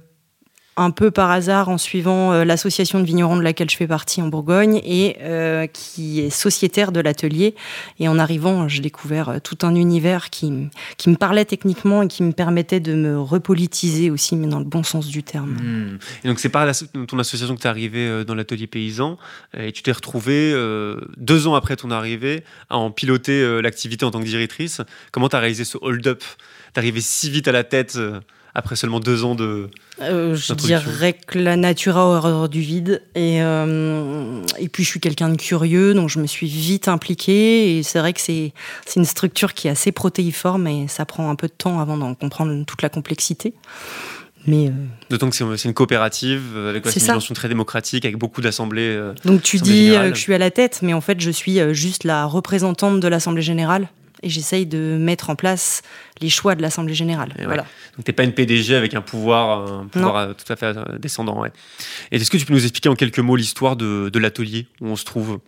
un 0.77 0.91
peu 0.91 1.12
par 1.12 1.31
hasard 1.31 1.68
en 1.68 1.77
suivant 1.77 2.31
euh, 2.31 2.45
l'association 2.45 3.00
de 3.00 3.06
vignerons 3.06 3.35
de 3.35 3.41
laquelle 3.41 3.69
je 3.69 3.75
fais 3.75 3.88
partie 3.88 4.21
en 4.21 4.27
Bourgogne 4.27 4.81
et 4.85 5.18
euh, 5.21 5.68
qui 5.68 6.21
est 6.21 6.29
sociétaire 6.29 6.94
de 6.94 7.01
l'atelier. 7.01 7.56
Et 8.00 8.07
en 8.07 8.18
arrivant, 8.18 8.69
j'ai 8.69 8.81
découvert 8.81 9.29
euh, 9.29 9.39
tout 9.39 9.57
un 9.63 9.75
univers 9.75 10.29
qui, 10.29 10.69
qui 10.97 11.09
me 11.09 11.15
parlait 11.15 11.44
techniquement 11.44 12.03
et 12.03 12.07
qui 12.07 12.23
me 12.23 12.31
permettait 12.31 12.79
de 12.79 12.94
me 12.94 13.19
repolitiser 13.19 14.09
aussi, 14.09 14.38
mais 14.38 14.47
dans 14.47 14.59
le 14.59 14.65
bon 14.65 14.83
sens 14.83 15.07
du 15.07 15.23
terme. 15.23 15.51
Hmm. 15.51 16.00
Et 16.23 16.29
donc 16.29 16.39
c'est 16.39 16.50
par 16.50 16.65
ton 17.07 17.19
association 17.19 17.56
que 17.56 17.62
tu 17.62 17.67
es 17.67 17.69
arrivé 17.69 18.24
dans 18.24 18.35
l'atelier 18.35 18.67
paysan 18.67 19.17
et 19.57 19.71
tu 19.71 19.83
t'es 19.83 19.91
retrouvé 19.91 20.53
deux 21.17 21.47
ans 21.47 21.56
après 21.56 21.75
ton 21.75 21.91
arrivée 21.91 22.44
à 22.69 22.77
en 22.77 22.91
piloter 22.91 23.62
l'activité 23.62 24.06
en 24.06 24.12
tant 24.12 24.19
que 24.19 24.25
directrice. 24.25 24.81
Comment 25.12 25.29
tu 25.29 25.35
as 25.35 25.39
réalisé 25.39 25.65
ce 25.65 25.77
hold-up? 25.81 26.24
T'arrivais 26.74 27.01
si 27.01 27.29
vite 27.29 27.47
à 27.47 27.51
la 27.51 27.63
tête 27.63 27.97
après 28.53 28.75
seulement 28.75 29.00
deux 29.00 29.24
ans 29.24 29.36
de. 29.36 29.69
Euh, 30.01 30.36
je 30.36 30.53
dirais 30.53 31.13
que 31.13 31.39
la 31.39 31.56
nature 31.56 31.98
a 31.98 32.06
horreur 32.06 32.50
du 32.50 32.62
vide. 32.62 33.01
Et, 33.15 33.42
euh, 33.42 34.42
et 34.59 34.68
puis, 34.68 34.83
je 34.83 34.89
suis 34.89 35.00
quelqu'un 35.00 35.30
de 35.30 35.38
curieux, 35.38 35.94
donc 35.94 36.09
je 36.09 36.19
me 36.19 36.27
suis 36.27 36.48
vite 36.48 36.88
impliquée. 36.88 37.77
Et 37.77 37.83
c'est 37.83 38.00
vrai 38.00 38.13
que 38.13 38.21
c'est 38.21 38.53
une 38.95 39.06
structure 39.06 39.53
qui 39.53 39.68
est 39.68 39.71
assez 39.71 39.92
protéiforme 39.92 40.68
et 40.68 40.88
ça 40.88 41.06
prend 41.06 41.30
un 41.30 41.36
peu 41.36 41.48
de 41.48 41.53
temps 41.53 41.80
avant 41.80 41.98
d'en 41.98 42.13
comprendre 42.13 42.65
toute 42.65 42.81
la 42.81 42.89
complexité. 42.89 43.53
Mais 44.48 44.68
euh, 44.68 44.71
D'autant 45.12 45.30
que 45.30 45.36
c'est 45.36 45.68
une 45.68 45.74
coopérative 45.75 46.57
avec 46.68 46.86
une 46.86 46.92
dimension 46.92 47.36
très 47.36 47.48
démocratique, 47.48 48.06
avec 48.06 48.18
beaucoup 48.18 48.42
d'assemblées. 48.42 49.00
Donc 49.24 49.44
tu 49.44 49.59
dis 49.59 49.92
que 49.92 50.15
je 50.15 50.19
suis 50.19 50.33
à 50.33 50.39
la 50.39 50.50
tête, 50.50 50.80
mais 50.81 50.94
en 50.94 51.01
fait 51.01 51.21
je 51.21 51.30
suis 51.30 51.59
juste 51.74 52.03
la 52.03 52.25
représentante 52.25 53.00
de 53.00 53.07
l'Assemblée 53.07 53.44
générale 53.44 53.88
et 54.23 54.29
j'essaye 54.29 54.65
de 54.65 54.97
mettre 55.00 55.29
en 55.29 55.35
place 55.35 55.81
les 56.21 56.29
choix 56.29 56.56
de 56.56 56.62
l'Assemblée 56.62 56.94
générale. 56.94 57.33
Voilà. 57.44 57.63
Donc 57.95 58.06
tu 58.06 58.09
n'es 58.12 58.13
pas 58.13 58.23
une 58.23 58.33
PDG 58.33 58.75
avec 58.75 58.94
un 58.94 59.01
pouvoir, 59.01 59.81
un 59.81 59.88
pouvoir 59.88 60.15
euh, 60.18 60.33
tout 60.33 60.51
à 60.51 60.56
fait 60.56 60.77
euh, 60.77 60.97
descendant. 60.97 61.44
Et 61.45 61.51
est-ce 62.12 62.29
que 62.29 62.38
tu 62.38 62.45
peux 62.45 62.53
nous 62.53 62.63
expliquer 62.63 62.89
en 62.89 62.95
quelques 62.95 63.19
mots 63.19 63.35
l'histoire 63.35 63.75
de, 63.75 64.09
de 64.12 64.19
l'atelier 64.19 64.68
où 64.79 64.88
on 64.88 64.95
se 64.95 65.06
trouve? 65.06 65.39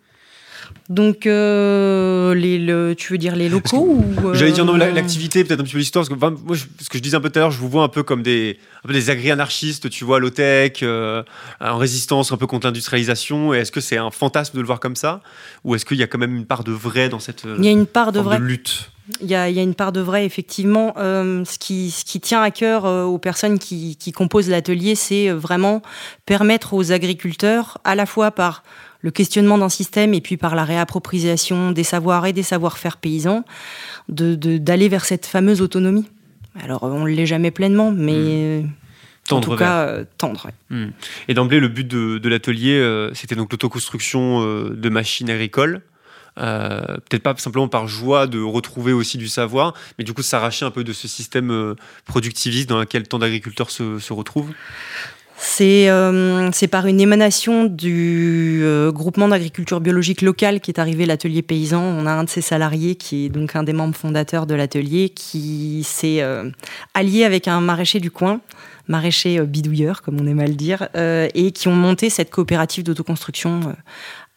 Donc, 0.90 1.26
euh, 1.26 2.34
les, 2.36 2.96
tu 2.96 3.14
veux 3.14 3.18
dire 3.18 3.36
les 3.36 3.50
locaux 3.50 4.00
ou 4.00 4.34
J'allais 4.34 4.52
dire 4.52 4.66
non, 4.66 4.76
l'activité, 4.76 5.44
peut-être 5.44 5.62
un 5.62 5.64
petit 5.64 5.74
peu 5.74 5.80
l'histoire. 5.80 6.06
Parce 6.08 6.20
que 6.20 6.44
moi, 6.44 6.56
ce 6.58 6.90
que 6.90 6.98
je 6.98 7.04
disais 7.04 7.16
un 7.16 7.22
peu 7.22 7.30
tout 7.30 7.40
à 7.40 7.42
l'heure, 7.42 7.52
je 7.52 7.60
vous 7.60 7.70
vois 7.70 7.84
un 7.84 7.90
peu 7.90 8.04
comme 8.04 8.24
des, 8.24 8.60
un 8.84 8.88
peu 8.88 8.94
des 8.94 9.10
agri-anarchistes, 9.10 9.90
tu 9.90 10.04
vois, 10.04 10.20
low-tech, 10.20 10.84
en 10.84 11.78
résistance 11.78 12.32
un 12.32 12.38
peu 12.38 12.48
contre 12.48 12.68
l'industrialisation. 12.68 13.54
Est-ce 13.54 13.72
que 13.72 13.82
c'est 13.82 13.98
un 13.98 14.12
fantasme 14.12 14.56
de 14.56 14.62
le 14.62 14.68
voir 14.68 14.80
comme 14.80 14.96
ça? 14.96 15.22
Ou 15.64 15.76
est-ce 15.76 15.86
qu'il 15.86 15.98
y 15.98 16.04
a 16.04 16.08
quand 16.08 16.20
même 16.20 16.36
une 16.36 16.46
part 16.46 16.64
de 16.64 16.72
vrai 16.72 17.10
dans 17.10 17.20
cette 17.20 17.46
Il 17.58 17.66
y 17.66 17.70
a 17.70 17.72
une 17.72 17.88
part 17.88 18.12
de, 18.12 18.20
vrai. 18.20 18.38
de 18.38 18.44
lutte? 18.44 18.90
Il 19.20 19.28
y, 19.28 19.36
a, 19.36 19.50
une 19.50 19.76
part 19.76 19.92
de 19.92 20.00
vrai, 20.00 20.26
effectivement. 20.26 20.94
Euh, 20.98 21.44
ce, 21.44 21.60
qui, 21.60 21.92
ce 21.92 22.06
qui 22.06 22.22
tient 22.22 22.42
à 22.42 22.52
cœur 22.52 22.86
euh, 22.86 23.04
aux 23.04 23.18
personnes 23.18 23.60
qui, 23.60 23.98
qui 23.98 24.14
composent 24.14 24.50
l'atelier, 24.50 24.96
c'est 24.96 25.30
euh, 25.30 25.36
vraiment 25.36 25.82
permettre 26.26 26.74
aux 26.74 26.94
agriculteurs, 26.94 27.80
à 27.84 27.96
la 27.96 28.06
fois 28.06 28.32
par 28.32 28.64
le 29.04 29.12
questionnement 29.12 29.60
d'un 29.60 29.70
système 29.70 30.16
et 30.16 30.22
puis 30.22 30.38
par 30.38 30.56
la 30.56 30.64
réappropriation 30.64 31.72
des 31.72 31.84
savoirs 31.84 32.26
et 32.26 32.34
des 32.34 32.42
savoir-faire 32.42 32.98
paysans, 32.98 33.46
d'aller 34.10 34.86
de, 34.86 34.90
vers 34.90 35.06
cette 35.06 35.28
fameuse 35.28 35.62
autonomie. 35.62 36.06
Alors, 36.60 36.84
on 36.84 37.06
ne 37.06 37.10
l'est 37.10 37.28
jamais 37.28 37.52
pleinement, 37.52 37.92
mais... 37.92 38.64
Mmh. 38.64 39.34
en 39.34 39.42
tout 39.42 39.56
cas, 39.56 40.04
tendre. 40.18 40.50
Mmh. 40.72 40.88
Et 41.28 41.34
d'emblée, 41.36 41.60
le 41.60 41.68
but 41.68 41.88
de, 41.88 42.18
de 42.18 42.30
l'atelier, 42.30 43.10
c'était 43.14 43.36
donc 43.36 43.52
l'autoconstruction 43.52 44.42
de 44.42 44.90
machines 44.90 45.30
agricoles. 45.30 45.84
Euh, 46.40 46.82
peut-être 47.10 47.22
pas 47.22 47.36
simplement 47.38 47.68
par 47.68 47.88
joie 47.88 48.26
de 48.26 48.42
retrouver 48.42 48.92
aussi 48.92 49.18
du 49.18 49.28
savoir, 49.28 49.76
mais 49.98 50.04
du 50.04 50.14
coup 50.14 50.24
s'arracher 50.24 50.66
un 50.66 50.72
peu 50.72 50.84
de 50.84 50.92
ce 50.92 51.08
système 51.08 51.52
euh, 51.52 51.76
productiviste 52.06 52.68
dans 52.68 52.80
lequel 52.80 53.08
tant 53.08 53.20
d'agriculteurs 53.20 53.70
se, 53.70 54.00
se, 54.00 54.14
retrouvent 54.14 54.52
c'est 55.46 55.90
euh, 55.90 56.50
par 56.72 56.88
une 56.88 57.02
émanation 57.02 57.66
du 57.66 58.64
groupement 58.94 59.28
d'agriculture 59.28 59.82
biologique 59.82 60.22
locale 60.22 60.62
qui 60.62 60.72
est 60.72 60.80
arrivé 60.80 61.06
l'atelier 61.06 61.42
paysan. 61.42 61.82
On 61.82 62.06
a 62.06 62.12
un 62.12 62.24
de 62.24 62.30
ses 62.30 62.42
salariés 62.42 62.96
qui 62.96 63.26
est 63.26 63.30
donc 63.30 63.56
un 63.56 63.64
des 63.64 63.74
membres 63.74 63.96
fondateurs 63.96 64.46
de 64.46 64.56
l'atelier 64.56 65.10
qui 65.10 65.84
s'est 65.84 66.24
allié 66.94 67.26
avec 67.26 67.48
un 67.48 67.62
maraîcher 67.62 68.00
du 68.00 68.12
coin 68.12 68.42
maraîcher 68.90 69.40
bidouilleur, 69.46 70.02
comme 70.02 70.20
on 70.20 70.28
aime 70.28 70.42
à 70.42 70.46
le 70.46 70.56
dire, 70.56 70.90
et 70.96 71.52
qui 71.52 71.68
ont 71.70 71.76
monté 71.76 72.10
cette 72.10 72.30
coopérative 72.30 72.84
d'autoconstruction 72.84 73.74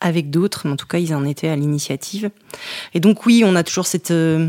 avec 0.01 0.31
d'autres, 0.31 0.63
mais 0.65 0.73
en 0.73 0.77
tout 0.77 0.87
cas, 0.87 0.99
ils 0.99 1.15
en 1.15 1.25
étaient 1.25 1.49
à 1.49 1.57
l'initiative. 1.57 2.31
Et 2.95 3.01
donc, 3.01 3.27
oui, 3.27 3.43
on 3.45 3.57
a 3.57 3.63
toujours 3.63 3.87
cette, 3.87 4.11
euh, 4.11 4.49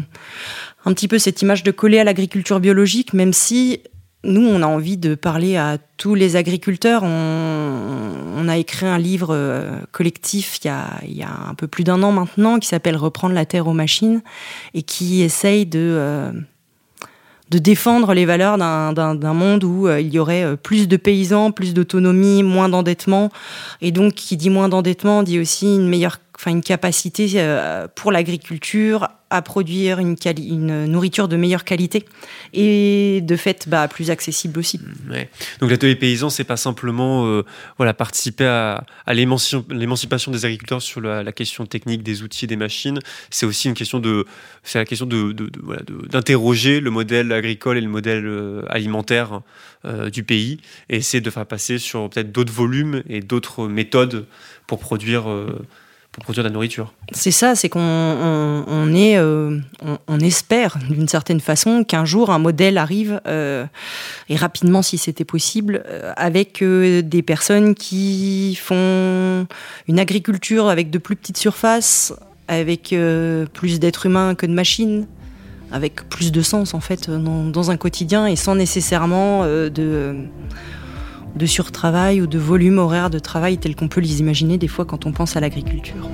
un 0.85 0.93
petit 0.93 1.07
peu 1.07 1.19
cette 1.19 1.41
image 1.41 1.63
de 1.63 1.71
coller 1.71 1.99
à 1.99 2.03
l'agriculture 2.03 2.59
biologique, 2.59 3.13
même 3.13 3.33
si 3.33 3.81
nous, 4.23 4.45
on 4.45 4.61
a 4.61 4.65
envie 4.65 4.97
de 4.97 5.15
parler 5.15 5.57
à 5.57 5.77
tous 5.97 6.15
les 6.15 6.35
agriculteurs. 6.35 7.03
On, 7.03 8.47
a 8.47 8.57
écrit 8.57 8.85
un 8.85 8.97
livre 8.97 9.29
euh, 9.31 9.79
collectif 9.91 10.59
il 10.63 11.17
y, 11.17 11.23
a, 11.23 11.29
un 11.49 11.53
peu 11.53 11.67
plus 11.67 11.83
d'un 11.83 12.01
an 12.01 12.13
maintenant 12.13 12.59
qui 12.59 12.67
s'appelle 12.69 12.95
Reprendre 12.95 13.35
la 13.35 13.45
terre 13.45 13.67
aux 13.67 13.73
machines 13.73 14.21
et 14.73 14.83
qui 14.83 15.21
essaye 15.21 15.65
de. 15.65 15.79
Euh, 15.79 16.31
de 17.49 17.59
défendre 17.59 18.13
les 18.13 18.25
valeurs 18.25 18.57
d'un 18.57 19.33
monde 19.33 19.63
où 19.63 19.87
euh, 19.87 20.01
il 20.01 20.13
y 20.13 20.19
aurait 20.19 20.57
plus 20.57 20.89
de 20.89 20.97
paysans, 20.97 21.51
plus 21.51 21.73
d'autonomie, 21.73 22.43
moins 22.43 22.67
d'endettement. 22.67 23.29
Et 23.79 23.93
donc, 23.93 24.15
qui 24.15 24.35
dit 24.35 24.49
moins 24.49 24.67
d'endettement 24.67 25.23
dit 25.23 25.39
aussi 25.39 25.75
une 25.75 25.87
meilleure 25.87 26.19
enfin 26.37 26.51
une 26.51 26.61
capacité 26.61 27.27
euh, 27.35 27.87
pour 27.95 28.11
l'agriculture 28.11 29.07
à 29.29 29.41
produire 29.41 29.99
une, 29.99 30.85
nourriture 30.85 31.27
de 31.27 31.35
meilleure 31.35 31.65
qualité 31.65 32.05
et 32.53 33.19
de 33.21 33.35
fait 33.35 33.67
bah, 33.67 33.89
plus 33.89 34.09
accessible 34.09 34.57
aussi. 34.57 34.79
Mmh, 34.79 35.13
Donc 35.59 35.69
l'atelier 35.69 35.95
paysan, 35.95 36.29
c'est 36.29 36.45
pas 36.45 36.55
simplement 36.55 37.25
euh, 37.25 37.43
voilà 37.77 37.93
participer 37.93 38.45
à, 38.45 38.85
l'émancipation 39.09 40.31
des 40.31 40.45
agriculteurs 40.45 40.81
sur 40.81 41.01
la, 41.01 41.31
question 41.31 41.65
technique 41.65 42.03
des 42.03 42.23
outils, 42.23 42.47
des 42.47 42.55
machines. 42.55 42.99
C'est 43.29 43.45
aussi 43.45 43.67
une 43.67 43.73
question 43.73 43.99
de, 43.99 44.25
c'est 44.63 44.79
la 44.79 44.85
question 44.85 45.05
de, 45.05 45.33
d'interroger 46.09 46.79
le 46.79 46.91
modèle 46.91 47.31
agricole 47.33 47.77
et 47.77 47.81
le 47.81 47.89
modèle 47.89 48.25
euh, 48.25 48.63
alimentaire 48.69 49.41
du 50.11 50.23
pays 50.23 50.59
et 50.89 50.97
essayer 50.97 51.21
de 51.21 51.29
faire 51.29 51.45
passer 51.45 51.77
sur 51.77 52.09
peut-être 52.09 52.33
d'autres 52.33 52.51
volumes 52.51 53.03
et 53.07 53.21
d'autres 53.21 53.67
méthodes 53.69 54.25
pour 54.65 54.79
produire 54.79 55.29
produire 56.21 56.43
de 56.43 56.49
la 56.49 56.53
nourriture. 56.53 56.93
C'est 57.11 57.31
ça, 57.31 57.55
c'est 57.55 57.69
qu'on 57.69 57.79
on, 57.79 58.93
est, 58.93 59.17
euh, 59.17 59.59
on, 60.07 60.19
espère 60.19 60.77
d'une 60.89 61.07
certaine 61.07 61.39
façon 61.39 61.83
qu'un 61.83 62.05
jour 62.05 62.31
un 62.31 62.39
modèle 62.39 62.77
arrive 62.77 63.21
euh, 63.27 63.65
et 64.29 64.35
rapidement 64.35 64.81
si 64.81 64.97
c'était 64.97 65.25
possible 65.25 65.83
euh, 65.87 66.11
avec 66.17 66.63
des 66.63 67.21
personnes 67.21 67.75
qui 67.75 68.55
font 68.55 69.47
une 69.87 69.99
agriculture 69.99 70.69
avec 70.69 70.89
de 70.89 70.97
plus 70.97 71.15
petites 71.15 71.37
surfaces, 71.37 72.13
avec 72.47 72.95
plus 73.53 73.79
d'êtres 73.79 74.05
humains 74.05 74.33
que 74.35 74.45
de 74.45 74.53
machines, 74.53 75.05
avec 75.71 76.07
plus 76.09 76.31
de 76.31 76.41
sens 76.41 76.73
en 76.73 76.79
fait 76.79 77.09
dans, 77.09 77.71
un 77.71 77.77
quotidien 77.77 78.25
et 78.25 78.35
sans 78.35 78.55
nécessairement 78.55 79.45
de 79.45 80.15
de 81.37 81.45
surtravail 81.45 82.21
ou 82.21 82.27
de 82.27 82.37
volume 82.37 82.79
horaire 82.79 83.09
de 83.09 83.19
travail 83.19 83.57
tel 83.57 83.75
qu'on 83.75 83.87
peut 83.87 84.01
les 84.01 84.19
imaginer 84.19 84.57
des 84.57 84.67
fois 84.67 84.85
quand 84.85 85.05
on 85.05 85.11
pense 85.11 85.35
à 85.37 85.39
l'agriculture. 85.39 86.09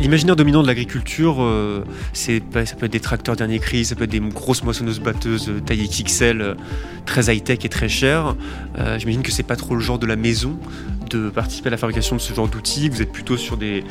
L'imaginaire 0.00 0.34
dominant 0.34 0.62
de 0.62 0.66
l'agriculture, 0.66 1.36
euh, 1.40 1.84
ça 2.14 2.32
peut 2.50 2.58
être 2.58 2.84
des 2.86 2.98
tracteurs 2.98 3.36
dernier 3.36 3.60
cri, 3.60 3.84
ça 3.84 3.94
peut 3.94 4.04
être 4.04 4.10
des 4.10 4.18
grosses 4.18 4.64
moissonneuses 4.64 4.98
batteuses 4.98 5.48
euh, 5.48 5.60
taille 5.60 5.86
XXL, 5.86 6.40
euh, 6.40 6.54
très 7.06 7.32
high-tech 7.32 7.58
et 7.64 7.68
très 7.68 7.88
chères. 7.88 8.34
j'imagine 8.98 9.22
que 9.22 9.30
c'est 9.30 9.44
pas 9.44 9.56
trop 9.56 9.74
le 9.74 9.80
genre 9.80 10.00
de 10.00 10.06
la 10.06 10.16
maison 10.16 10.58
de 11.10 11.30
participer 11.30 11.68
à 11.68 11.70
la 11.70 11.76
fabrication 11.76 12.16
de 12.16 12.20
ce 12.20 12.32
genre 12.34 12.48
d'outils. 12.48 12.88
Vous 12.88 13.02
êtes 13.02 13.12
plutôt 13.12 13.36
sur 13.36 13.56
des, 13.56 13.84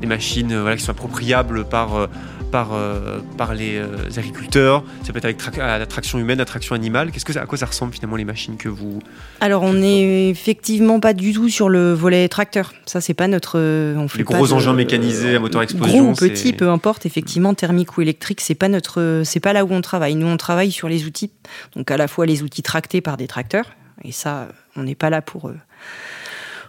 des 0.00 0.06
machines 0.06 0.56
voilà, 0.58 0.76
qui 0.76 0.82
sont 0.82 0.92
appropriables 0.92 1.64
par 1.64 2.08
par, 2.50 2.72
euh, 2.72 3.20
par 3.36 3.54
les 3.54 3.76
euh, 3.76 3.86
agriculteurs, 4.16 4.84
ça 5.02 5.12
peut 5.12 5.18
être 5.18 5.24
avec 5.24 5.58
à 5.58 5.78
la 5.78 5.86
traction 5.86 6.18
humaine, 6.18 6.38
la 6.38 6.44
traction 6.44 6.74
animale. 6.74 7.10
Qu'est-ce 7.10 7.24
que 7.24 7.36
à 7.38 7.46
quoi 7.46 7.58
ça 7.58 7.66
ressemble 7.66 7.92
finalement 7.92 8.16
les 8.16 8.24
machines 8.24 8.56
que 8.56 8.68
vous 8.68 9.00
Alors 9.40 9.62
on 9.62 9.74
n'est 9.74 10.30
effectivement 10.30 11.00
pas 11.00 11.12
du 11.12 11.32
tout 11.32 11.48
sur 11.48 11.68
le 11.68 11.92
volet 11.92 12.28
tracteur. 12.28 12.72
Ça 12.86 13.00
c'est 13.00 13.14
pas 13.14 13.28
notre. 13.28 13.58
On 13.96 14.08
fait 14.08 14.18
les 14.18 14.24
gros 14.24 14.52
engins 14.52 14.72
mécanisés 14.72 15.36
à 15.36 15.40
moteur 15.40 15.62
explosion. 15.62 16.04
Gros 16.04 16.12
ou 16.12 16.14
petits, 16.14 16.52
peu 16.52 16.70
importe. 16.70 17.06
Effectivement, 17.06 17.54
thermique 17.54 17.96
ou 17.98 18.02
électrique, 18.02 18.40
c'est 18.40 18.54
pas 18.54 18.68
notre, 18.68 19.22
c'est 19.24 19.40
pas 19.40 19.52
là 19.52 19.64
où 19.64 19.72
on 19.72 19.80
travaille. 19.80 20.14
Nous 20.14 20.26
on 20.26 20.36
travaille 20.36 20.70
sur 20.70 20.88
les 20.88 21.04
outils, 21.04 21.30
donc 21.74 21.90
à 21.90 21.96
la 21.96 22.08
fois 22.08 22.26
les 22.26 22.42
outils 22.42 22.62
tractés 22.62 23.00
par 23.00 23.16
des 23.16 23.26
tracteurs, 23.26 23.72
et 24.04 24.12
ça 24.12 24.48
on 24.76 24.82
n'est 24.82 24.94
pas 24.94 25.10
là 25.10 25.22
pour. 25.22 25.48
Euh, 25.48 25.54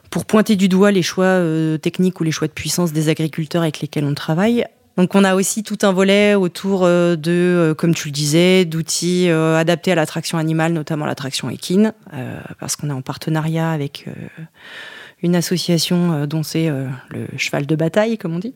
pour 0.09 0.25
pointer 0.25 0.55
du 0.55 0.69
doigt 0.69 0.91
les 0.91 1.01
choix 1.01 1.41
techniques 1.81 2.19
ou 2.19 2.23
les 2.23 2.31
choix 2.31 2.47
de 2.47 2.53
puissance 2.53 2.93
des 2.93 3.09
agriculteurs 3.09 3.61
avec 3.61 3.79
lesquels 3.81 4.05
on 4.05 4.13
travaille, 4.13 4.65
donc 4.97 5.13
on 5.13 5.23
a 5.23 5.35
aussi 5.35 5.61
tout 5.61 5.77
un 5.83 5.91
volet 5.91 6.33
autour 6.33 6.83
euh, 6.83 7.15
de, 7.15 7.31
euh, 7.31 7.73
comme 7.75 7.93
tu 7.93 8.07
le 8.07 8.11
disais, 8.11 8.65
d'outils 8.65 9.29
euh, 9.29 9.55
adaptés 9.55 9.91
à 9.91 9.95
la 9.95 10.07
traction 10.07 10.39
animale, 10.39 10.73
notamment 10.73 11.05
la 11.05 11.13
traction 11.13 11.51
équine, 11.51 11.93
parce 12.59 12.75
qu'on 12.75 12.89
est 12.89 12.93
en 12.93 13.03
partenariat 13.03 13.69
avec 13.69 14.05
une 15.21 15.35
association 15.35 16.25
dont 16.25 16.41
c'est 16.41 16.67
le 16.67 17.27
cheval 17.37 17.65
de 17.65 17.75
bataille, 17.75 18.17
comme 18.17 18.35
on 18.35 18.39
dit. 18.39 18.55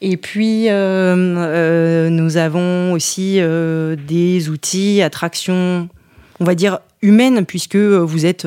Et 0.00 0.16
puis 0.16 0.68
nous 0.68 2.36
avons 2.36 2.92
aussi 2.92 3.34
des 3.36 4.48
outils 4.48 5.02
à 5.02 5.10
traction, 5.10 5.88
on 6.40 6.44
va 6.44 6.54
dire 6.54 6.78
humaine, 7.04 7.44
puisque 7.46 7.76
vous 7.76 8.26
êtes 8.26 8.46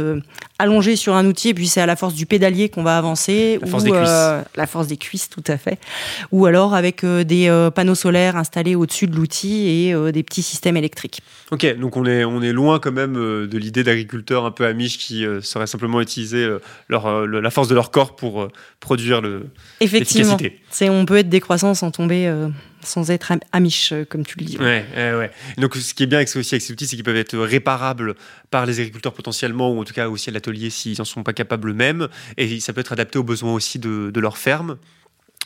allongé 0.59 0.95
sur 0.95 1.13
un 1.15 1.25
outil 1.25 1.49
et 1.49 1.53
puis 1.53 1.67
c'est 1.67 1.81
à 1.81 1.85
la 1.85 1.95
force 1.95 2.13
du 2.13 2.25
pédalier 2.25 2.69
qu'on 2.69 2.83
va 2.83 2.97
avancer. 2.97 3.59
La 3.61 3.67
force 3.67 3.83
des 3.83 3.91
cuisses. 3.91 4.09
Euh, 4.09 4.41
la 4.55 4.67
force 4.67 4.87
des 4.87 4.97
cuisses, 4.97 5.29
tout 5.29 5.43
à 5.47 5.57
fait. 5.57 5.79
Ou 6.31 6.45
alors 6.45 6.73
avec 6.73 7.03
euh, 7.03 7.23
des 7.23 7.47
euh, 7.47 7.69
panneaux 7.69 7.95
solaires 7.95 8.35
installés 8.35 8.75
au-dessus 8.75 9.07
de 9.07 9.15
l'outil 9.15 9.67
et 9.67 10.11
des 10.11 10.23
petits 10.23 10.43
systèmes 10.43 10.77
électriques. 10.77 11.21
Ok, 11.51 11.77
donc 11.77 11.97
on 11.97 12.05
est, 12.05 12.25
on 12.25 12.41
est 12.41 12.53
loin 12.53 12.79
quand 12.79 12.91
même 12.91 13.13
de 13.13 13.57
l'idée 13.57 13.83
d'agriculteurs 13.83 14.45
un 14.45 14.51
peu 14.51 14.65
amiches 14.65 14.97
qui 14.97 15.25
seraient 15.41 15.67
simplement 15.67 16.01
utiliser 16.01 16.47
leur, 16.89 17.25
la 17.25 17.49
force 17.49 17.67
de 17.67 17.75
leur 17.75 17.91
corps 17.91 18.15
pour 18.15 18.47
produire 18.79 19.21
le, 19.21 19.47
Effectivement. 19.79 20.37
On 20.81 21.05
peut 21.05 21.17
être 21.17 21.29
décroissant 21.29 21.73
sans 21.73 21.91
tomber 21.91 22.31
sans 22.83 23.11
être 23.11 23.33
amiche, 23.51 23.93
comme 24.09 24.25
tu 24.25 24.39
le 24.39 24.45
dis. 24.45 24.57
Ouais, 24.57 24.85
ouais, 24.95 25.31
Donc, 25.57 25.75
ce 25.75 25.93
qui 25.93 26.03
est 26.03 26.07
bien 26.07 26.19
avec, 26.19 26.33
aussi 26.35 26.55
avec 26.55 26.61
ces 26.61 26.71
outils, 26.71 26.87
c'est 26.87 26.95
qu'ils 26.95 27.03
peuvent 27.03 27.17
être 27.17 27.37
réparables 27.37 28.15
par 28.49 28.65
les 28.65 28.79
agriculteurs 28.79 29.13
potentiellement, 29.13 29.71
ou 29.71 29.81
en 29.81 29.83
tout 29.83 29.93
cas 29.93 30.07
aussi 30.09 30.29
à 30.29 30.33
la 30.33 30.39
s'ils 30.69 30.97
n'en 30.97 31.05
sont 31.05 31.23
pas 31.23 31.33
capables 31.33 31.69
eux-mêmes. 31.69 32.07
Et 32.37 32.59
ça 32.59 32.73
peut 32.73 32.81
être 32.81 32.93
adapté 32.93 33.19
aux 33.19 33.23
besoins 33.23 33.53
aussi 33.53 33.79
de, 33.79 34.19
leur 34.19 34.37
ferme. 34.37 34.77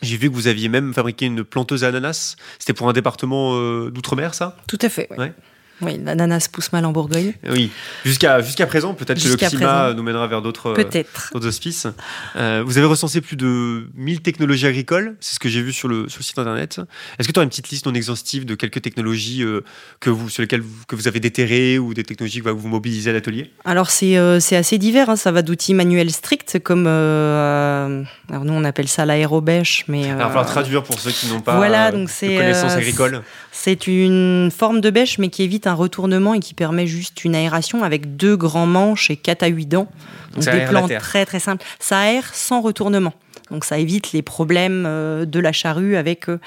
J'ai 0.02 0.18
vu 0.18 0.30
que 0.30 0.36
vous 0.36 0.48
aviez 0.48 0.70
même 0.70 0.94
fabriqué 0.94 1.26
une 1.26 1.44
planteuse 1.44 1.84
à 1.84 1.88
ananas. 1.88 2.36
C'était 2.58 2.74
pour 2.74 2.90
un 2.90 2.94
département 2.94 3.56
euh, 3.56 3.92
d'outre-mer, 3.92 4.34
ça? 4.34 4.58
Tout 4.68 4.80
à 4.82 4.90
fait. 4.90 5.08
Ouais. 5.18 5.34
Oui, 5.82 6.00
l'ananas 6.04 6.48
pousse 6.52 6.72
mal 6.72 6.86
en 6.86 6.92
Bourgogne. 6.92 7.34
Oui, 7.50 7.72
jusqu'à 8.06 8.42
jusqu'à 8.42 8.68
présent, 8.68 8.94
peut-être 8.94 9.22
que 9.22 9.28
le 9.28 9.36
climat 9.36 9.94
nous 9.94 10.04
mènera 10.04 10.28
vers 10.28 10.42
d'autres 10.42 10.76
euh, 10.78 11.48
auspices. 11.48 11.88
Euh, 12.36 12.64
vous 12.66 12.78
avez 12.78 12.88
recensé 12.88 13.22
plus 13.22 13.36
de 13.36 13.88
1000 13.96 14.22
technologies 14.22 14.68
agricoles, 14.68 15.16
c'est 15.20 15.36
ce 15.36 15.40
que 15.40 15.50
j'ai 15.50 15.62
vu 15.62 15.74
sur 15.74 15.88
le, 15.88 16.08
sur 16.08 16.20
le 16.20 16.24
site 16.24 16.38
internet. 16.38 16.82
Est-ce 17.18 17.28
que 17.28 17.34
tu 17.34 17.40
as 17.40 17.44
une 17.44 17.50
petite 17.50 17.70
liste 17.70 17.86
non 17.86 17.94
exhaustive 17.94 18.46
de 18.46 18.56
quelques 18.56 18.82
technologies 18.82 19.44
euh, 19.44 19.62
que 20.00 20.10
vous, 20.10 20.30
sur 20.30 20.42
lesquelles 20.42 20.62
vous, 20.62 20.86
que 20.88 20.96
vous 20.96 21.08
avez 21.08 21.20
déterrées 21.20 21.80
ou 21.80 21.94
des 21.94 22.04
technologies 22.04 22.42
que 22.42 22.50
vous 22.50 22.68
mobilisez 22.68 23.10
à 23.10 23.14
l'atelier? 23.14 23.52
Alors 23.66 23.90
c'est 23.90 24.16
assez 24.18 24.78
divers, 24.78 25.10
hein. 25.10 25.16
ça 25.16 25.32
va 25.32 25.42
d'outils 25.42 25.74
manuels 25.74 26.12
stricts 26.12 26.60
comme, 26.60 26.88
alors 26.88 28.46
nous 28.46 28.54
on 28.54 28.64
appelle 28.64 28.88
ça 28.88 29.06
l'aérobêche, 29.06 29.86
mais... 29.88 30.06
Alors 30.06 30.16
il 30.16 30.18
va 30.20 30.28
falloir 30.28 30.46
traduire 30.46 30.84
pour 30.84 31.00
ceux 31.00 31.12
qui 31.12 31.28
n'ont 31.28 31.42
pas 31.42 31.56
voilà, 31.56 31.92
donc 31.92 32.08
de 32.08 32.38
connaissances 32.38 32.74
agricoles. 32.74 33.22
C'est 33.52 33.88
une 33.88 34.50
forme 34.56 34.82
de 34.82 34.90
bêche 34.90 35.18
mais 35.18 35.30
qui 35.30 35.44
évite 35.44 35.68
un 35.68 35.71
retournement 35.74 36.34
et 36.34 36.40
qui 36.40 36.54
permet 36.54 36.88
juste 36.88 37.24
une 37.24 37.36
aération 37.36 37.84
avec 37.84 38.16
deux 38.16 38.36
grands 38.38 38.66
manches 38.66 39.10
et 39.10 39.18
quatre 39.18 39.44
à 39.44 39.48
huit 39.48 39.66
dents. 39.66 39.88
Donc, 40.34 40.44
des 40.46 40.66
plans 40.66 40.88
très 40.88 41.26
très 41.26 41.40
simples. 41.40 41.66
Ça 41.80 42.00
aère 42.00 42.34
sans 42.34 42.62
retournement. 42.62 43.14
Donc 43.52 43.66
ça 43.66 43.78
évite 43.78 44.14
les 44.14 44.22
problèmes 44.22 44.86
euh, 44.88 45.26
de 45.26 45.40
la 45.40 45.52
charrue 45.52 45.98
avec 45.98 46.30
euh, 46.30 46.40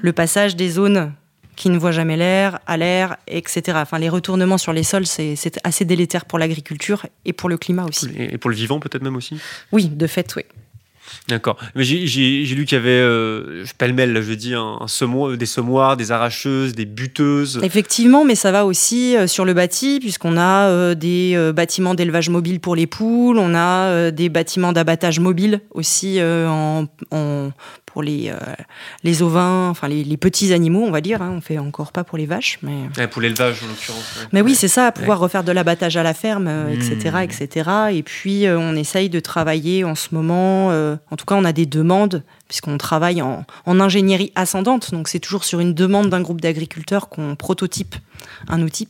le 0.00 0.12
passage 0.12 0.56
des 0.56 0.68
zones 0.68 1.12
qui 1.56 1.68
ne 1.68 1.78
voient 1.78 1.92
jamais 1.92 2.16
l'air, 2.16 2.58
à 2.66 2.76
l'air, 2.76 3.16
etc. 3.26 3.78
Enfin, 3.82 3.98
les 3.98 4.08
retournements 4.08 4.56
sur 4.56 4.72
les 4.72 4.82
sols, 4.82 5.04
c'est 5.04 5.60
assez 5.62 5.84
délétère 5.84 6.24
pour 6.24 6.38
l'agriculture 6.38 7.04
et 7.26 7.34
pour 7.34 7.50
le 7.50 7.58
climat 7.58 7.84
aussi. 7.84 8.08
Et 8.16 8.38
pour 8.38 8.48
le 8.48 8.56
vivant 8.56 8.80
peut-être 8.80 9.02
même 9.02 9.16
aussi? 9.16 9.38
Oui, 9.70 9.88
de 9.88 10.06
fait, 10.06 10.34
oui. 10.36 10.44
D'accord. 11.28 11.56
Mais 11.74 11.84
j'ai 11.84 12.54
lu 12.54 12.64
qu'il 12.64 12.76
y 12.76 12.80
avait, 12.80 12.90
euh, 12.90 13.64
pêle-mêle, 13.78 14.20
je 14.22 14.32
dire, 14.34 14.60
un, 14.60 14.86
un 14.86 15.36
des 15.36 15.46
semoirs, 15.46 15.96
des 15.96 16.12
arracheuses, 16.12 16.74
des 16.74 16.86
buteuses. 16.86 17.60
Effectivement, 17.62 18.24
mais 18.24 18.34
ça 18.34 18.52
va 18.52 18.66
aussi 18.66 19.16
euh, 19.16 19.26
sur 19.26 19.44
le 19.44 19.54
bâti, 19.54 19.98
puisqu'on 20.00 20.36
a 20.36 20.68
euh, 20.68 20.94
des 20.94 21.36
bâtiments 21.54 21.94
d'élevage 21.94 22.28
mobile 22.28 22.60
pour 22.60 22.74
les 22.74 22.86
poules, 22.86 23.38
on 23.38 23.54
a 23.54 24.10
des 24.10 24.28
bâtiments 24.28 24.72
d'abattage 24.72 25.20
mobile 25.20 25.60
aussi 25.70 26.20
en, 26.22 26.86
pour 27.92 28.02
les, 28.02 28.30
euh, 28.30 28.36
les 29.02 29.22
ovins, 29.22 29.68
enfin 29.68 29.88
les, 29.88 30.16
petits 30.16 30.52
animaux, 30.52 30.84
on 30.84 30.90
va 30.90 31.00
dire. 31.00 31.22
Hein. 31.22 31.34
On 31.36 31.40
fait 31.40 31.58
encore 31.58 31.92
pas 31.92 32.04
pour 32.04 32.18
les 32.18 32.26
vaches, 32.26 32.58
mais 32.62 33.06
pour 33.08 33.20
l'élevage 33.20 33.62
en 33.64 33.66
l'occurrence. 33.66 34.26
Mais 34.32 34.42
oui, 34.42 34.54
c'est 34.54 34.68
ça, 34.68 34.92
pouvoir 34.92 35.18
refaire 35.18 35.44
de 35.44 35.52
l'abattage 35.52 35.96
à 35.96 36.02
la 36.02 36.14
ferme, 36.14 36.48
etc., 36.70 37.10
euh, 37.14 37.20
etc. 37.20 37.70
Hmm. 37.70 37.94
Et 37.94 38.02
puis 38.02 38.46
euh, 38.46 38.58
on 38.58 38.76
essaye 38.76 39.10
de 39.10 39.20
travailler 39.20 39.84
en 39.84 39.94
ce 39.94 40.14
moment. 40.14 40.68
en 40.68 41.16
tout 41.16 41.26
cas, 41.26 41.34
on 41.34 41.44
a 41.44 41.52
des 41.52 41.66
demandes 41.66 42.22
puisqu'on 42.48 42.78
travaille 42.78 43.22
en, 43.22 43.44
en, 43.66 43.80
ingénierie 43.80 44.32
ascendante. 44.34 44.92
Donc 44.92 45.08
c'est 45.08 45.20
toujours 45.20 45.44
sur 45.44 45.60
une 45.60 45.74
demande 45.74 46.10
d'un 46.10 46.20
groupe 46.20 46.40
d'agriculteurs 46.40 47.08
qu'on 47.08 47.36
prototype 47.36 47.94
un 48.48 48.62
outil. 48.62 48.88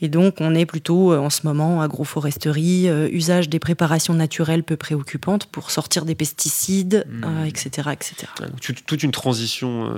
Et 0.00 0.08
donc, 0.08 0.36
on 0.40 0.54
est 0.54 0.66
plutôt 0.66 1.12
euh, 1.12 1.18
en 1.18 1.30
ce 1.30 1.40
moment 1.44 1.82
agroforesterie, 1.82 2.88
euh, 2.88 3.08
usage 3.10 3.48
des 3.48 3.58
préparations 3.58 4.14
naturelles 4.14 4.62
peu 4.62 4.76
préoccupantes 4.76 5.46
pour 5.46 5.70
sortir 5.70 6.04
des 6.04 6.14
pesticides, 6.14 7.06
etc., 7.46 7.88
mmh. 7.88 7.90
etc. 7.90 8.14
Euh, 8.42 8.46
toute 8.86 9.02
une 9.02 9.10
transition 9.10 9.92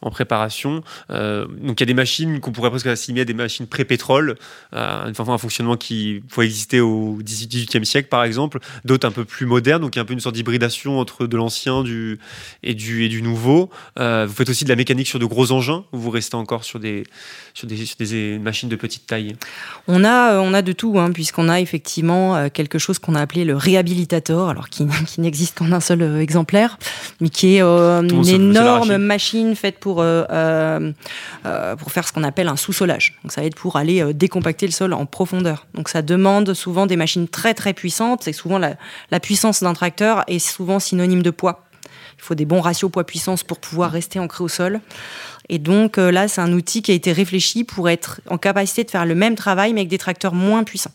en 0.00 0.10
préparation. 0.10 0.82
donc, 1.08 1.80
il 1.80 1.80
y 1.80 1.82
a 1.82 1.86
des 1.86 1.94
machines 1.94 2.40
qu'on 2.40 2.52
pourrait 2.52 2.70
presque 2.70 2.86
assimiler 2.86 3.22
à 3.22 3.24
des 3.24 3.34
machines 3.34 3.66
pré-pétrole, 3.66 4.36
un 4.72 5.38
fonctionnement 5.38 5.76
qui 5.76 6.22
pouvait 6.28 6.46
exister 6.46 6.80
au 6.80 7.18
XVIIIe 7.22 7.84
siècle, 7.84 8.08
par 8.08 8.24
exemple. 8.24 8.58
D'autres 8.84 9.06
un 9.06 9.10
peu 9.10 9.24
plus 9.24 9.46
modernes, 9.46 9.82
donc 9.82 9.94
il 9.94 9.98
y 9.98 10.00
a 10.00 10.02
un 10.02 10.06
peu 10.06 10.12
une 10.12 10.20
sorte 10.20 10.34
d'hybridation 10.34 10.98
entre 10.98 11.26
de 11.26 11.36
l'ancien 11.36 11.82
du, 11.82 12.18
et, 12.62 12.74
du, 12.74 13.04
et 13.04 13.08
du 13.08 13.22
nouveau. 13.22 13.70
vous 13.96 14.34
faites 14.34 14.48
aussi 14.48 14.64
de 14.64 14.70
la 14.70 14.76
mécanique 14.76 15.08
sur 15.08 15.18
de 15.18 15.26
gros 15.26 15.52
engins, 15.52 15.84
ou 15.92 15.98
vous 15.98 16.10
restez 16.10 16.36
encore 16.36 16.64
sur 16.64 16.80
des, 16.80 17.04
sur 17.52 17.66
des, 17.66 17.84
sur 17.84 17.96
des 17.98 18.38
machines 18.38 18.68
de 18.68 18.76
petite 18.76 19.06
taille? 19.06 19.33
On 19.86 20.04
a, 20.04 20.32
euh, 20.32 20.38
on 20.38 20.54
a 20.54 20.62
de 20.62 20.72
tout, 20.72 20.98
hein, 20.98 21.10
puisqu'on 21.12 21.48
a 21.48 21.60
effectivement 21.60 22.36
euh, 22.36 22.48
quelque 22.52 22.78
chose 22.78 22.98
qu'on 22.98 23.14
a 23.14 23.20
appelé 23.20 23.44
le 23.44 23.56
réhabilitateur, 23.56 24.48
alors 24.48 24.68
qui, 24.70 24.86
n'existe 25.18 25.58
qu'en 25.58 25.72
un 25.72 25.80
seul 25.80 26.02
euh, 26.02 26.20
exemplaire, 26.20 26.78
mais 27.20 27.28
qui 27.28 27.56
est 27.56 27.60
une 27.60 28.28
énorme 28.28 28.96
machine 28.96 29.54
faite 29.54 29.78
pour, 29.78 29.96
pour 29.96 31.92
faire 31.92 32.08
ce 32.08 32.12
qu'on 32.12 32.24
appelle 32.24 32.48
un 32.48 32.56
sous-solage. 32.56 33.18
Donc 33.22 33.32
ça 33.32 33.40
va 33.40 33.46
être 33.46 33.56
pour 33.56 33.76
aller 33.76 34.14
décompacter 34.14 34.66
le 34.66 34.72
sol 34.72 34.92
en 34.92 35.06
profondeur. 35.06 35.66
Donc 35.74 35.88
ça 35.88 36.02
demande 36.02 36.54
souvent 36.54 36.86
des 36.86 36.96
machines 36.96 37.28
très 37.28 37.54
très 37.54 37.72
puissantes. 37.74 38.22
C'est 38.22 38.32
souvent 38.32 38.58
la, 38.58 38.74
la 39.10 39.20
puissance 39.20 39.62
d'un 39.62 39.74
tracteur 39.74 40.24
est 40.26 40.38
souvent 40.38 40.78
synonyme 40.80 41.22
de 41.22 41.30
poids. 41.30 41.63
Il 42.18 42.22
faut 42.22 42.34
des 42.34 42.44
bons 42.44 42.60
ratios 42.60 42.90
poids-puissance 42.90 43.42
pour 43.42 43.58
pouvoir 43.58 43.90
rester 43.90 44.18
ancré 44.18 44.44
au 44.44 44.48
sol. 44.48 44.80
Et 45.48 45.58
donc 45.58 45.98
euh, 45.98 46.10
là, 46.10 46.28
c'est 46.28 46.40
un 46.40 46.52
outil 46.52 46.82
qui 46.82 46.90
a 46.90 46.94
été 46.94 47.12
réfléchi 47.12 47.64
pour 47.64 47.88
être 47.88 48.20
en 48.28 48.38
capacité 48.38 48.84
de 48.84 48.90
faire 48.90 49.06
le 49.06 49.14
même 49.14 49.34
travail, 49.34 49.72
mais 49.72 49.80
avec 49.80 49.90
des 49.90 49.98
tracteurs 49.98 50.34
moins 50.34 50.64
puissants. 50.64 50.92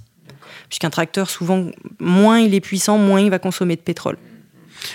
Puisqu'un 0.69 0.89
tracteur, 0.89 1.29
souvent, 1.29 1.65
moins 1.99 2.39
il 2.39 2.53
est 2.53 2.61
puissant, 2.61 2.97
moins 2.97 3.21
il 3.21 3.29
va 3.29 3.39
consommer 3.39 3.75
de 3.75 3.81
pétrole. 3.81 4.17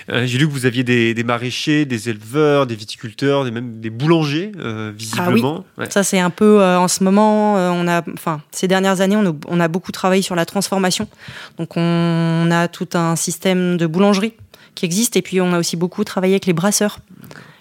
Euh, 0.08 0.24
j'ai 0.24 0.38
lu 0.38 0.46
que 0.46 0.52
vous 0.52 0.64
aviez 0.64 0.82
des, 0.82 1.24
maraîchers, 1.24 1.84
des 1.84 2.08
éleveurs, 2.08 2.66
des 2.66 2.74
viticulteurs, 2.74 3.44
des, 3.44 3.50
même 3.50 3.80
des 3.80 3.90
boulangers, 3.90 4.50
euh, 4.58 4.92
visiblement. 4.96 5.64
Ah 5.76 5.82
oui. 5.82 5.86
Ça, 5.90 6.02
c'est 6.02 6.20
un 6.20 6.30
peu 6.30 6.64
en 6.64 6.88
ce 6.88 7.04
moment, 7.04 7.54
on 7.54 7.86
a, 7.86 8.02
enfin, 8.14 8.40
ces 8.50 8.66
dernières 8.66 9.02
années, 9.02 9.16
on 9.16 9.26
a, 9.26 9.32
on 9.46 9.60
a, 9.60 9.68
beaucoup 9.68 9.92
travaillé 9.92 10.22
sur 10.22 10.36
la 10.36 10.46
transformation. 10.46 11.06
Donc, 11.58 11.76
on 11.76 12.48
a 12.50 12.68
tout 12.68 12.88
un 12.94 13.14
système 13.14 13.76
de 13.76 13.86
boulangerie 13.86 14.32
qui 14.74 14.84
existent. 14.84 15.18
Et 15.18 15.22
puis 15.22 15.40
on 15.40 15.52
a 15.52 15.58
aussi 15.58 15.76
beaucoup 15.76 16.04
travaillé 16.04 16.34
avec 16.34 16.46
les 16.46 16.52
brasseurs. 16.52 16.98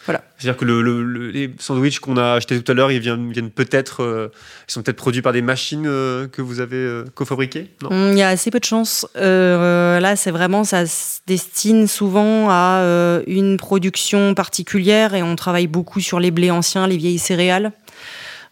Voilà. 0.05 0.21
C'est-à-dire 0.37 0.57
que 0.57 0.65
le, 0.65 1.29
les 1.29 1.53
sandwichs 1.59 1.99
qu'on 1.99 2.17
a 2.17 2.33
achetés 2.33 2.61
tout 2.61 2.69
à 2.71 2.75
l'heure, 2.75 2.91
ils 2.91 2.99
viennent, 2.99 3.31
viennent 3.31 3.51
peut-être, 3.51 4.03
euh, 4.03 4.31
ils 4.67 4.71
sont 4.71 4.83
peut-être 4.83 4.97
produits 4.97 5.21
par 5.21 5.31
des 5.31 5.41
machines 5.41 5.85
euh, 5.87 6.27
que 6.27 6.41
vous 6.41 6.59
avez 6.59 6.75
euh, 6.75 7.05
cofabriquées 7.15 7.69
Il 7.89 8.17
y 8.17 8.21
a 8.21 8.27
assez 8.27 8.51
peu 8.51 8.59
de 8.59 8.65
chance. 8.65 9.07
là, 9.15 10.15
c'est 10.17 10.31
vraiment, 10.31 10.65
ça 10.65 10.85
se 10.85 11.19
destine 11.25 11.87
souvent 11.87 12.49
à 12.49 13.21
une 13.27 13.55
production 13.57 14.33
particulière 14.33 15.13
et 15.13 15.23
on 15.23 15.35
travaille 15.35 15.67
beaucoup 15.67 16.01
sur 16.01 16.19
les 16.19 16.31
blés 16.31 16.51
anciens, 16.51 16.85
les 16.85 16.97
vieilles 16.97 17.19
céréales, 17.19 17.71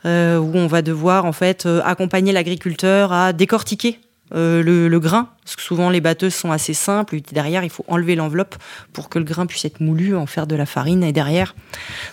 où 0.05 0.07
on 0.07 0.67
va 0.67 0.81
devoir 0.81 1.25
en 1.25 1.33
fait 1.33 1.67
accompagner 1.83 2.31
l'agriculteur 2.31 3.11
à 3.11 3.33
décortiquer 3.33 3.99
euh, 4.33 4.63
le, 4.63 4.99
grain, 4.99 5.27
parce 5.43 5.57
que 5.57 5.61
souvent 5.61 5.89
les 5.89 5.99
batteuses 5.99 6.33
sont 6.33 6.51
assez 6.51 6.73
simples. 6.73 7.17
Derrière, 7.33 7.63
il 7.63 7.69
faut 7.69 7.83
enlever 7.87 8.15
l'enveloppe 8.15 8.55
pour 8.93 9.09
que 9.09 9.19
le 9.19 9.25
grain 9.25 9.45
puisse 9.45 9.65
être 9.65 9.81
moulu, 9.81 10.15
en 10.15 10.25
faire 10.25 10.47
de 10.47 10.55
la 10.55 10.65
farine 10.65 11.03
et 11.03 11.11
derrière 11.11 11.53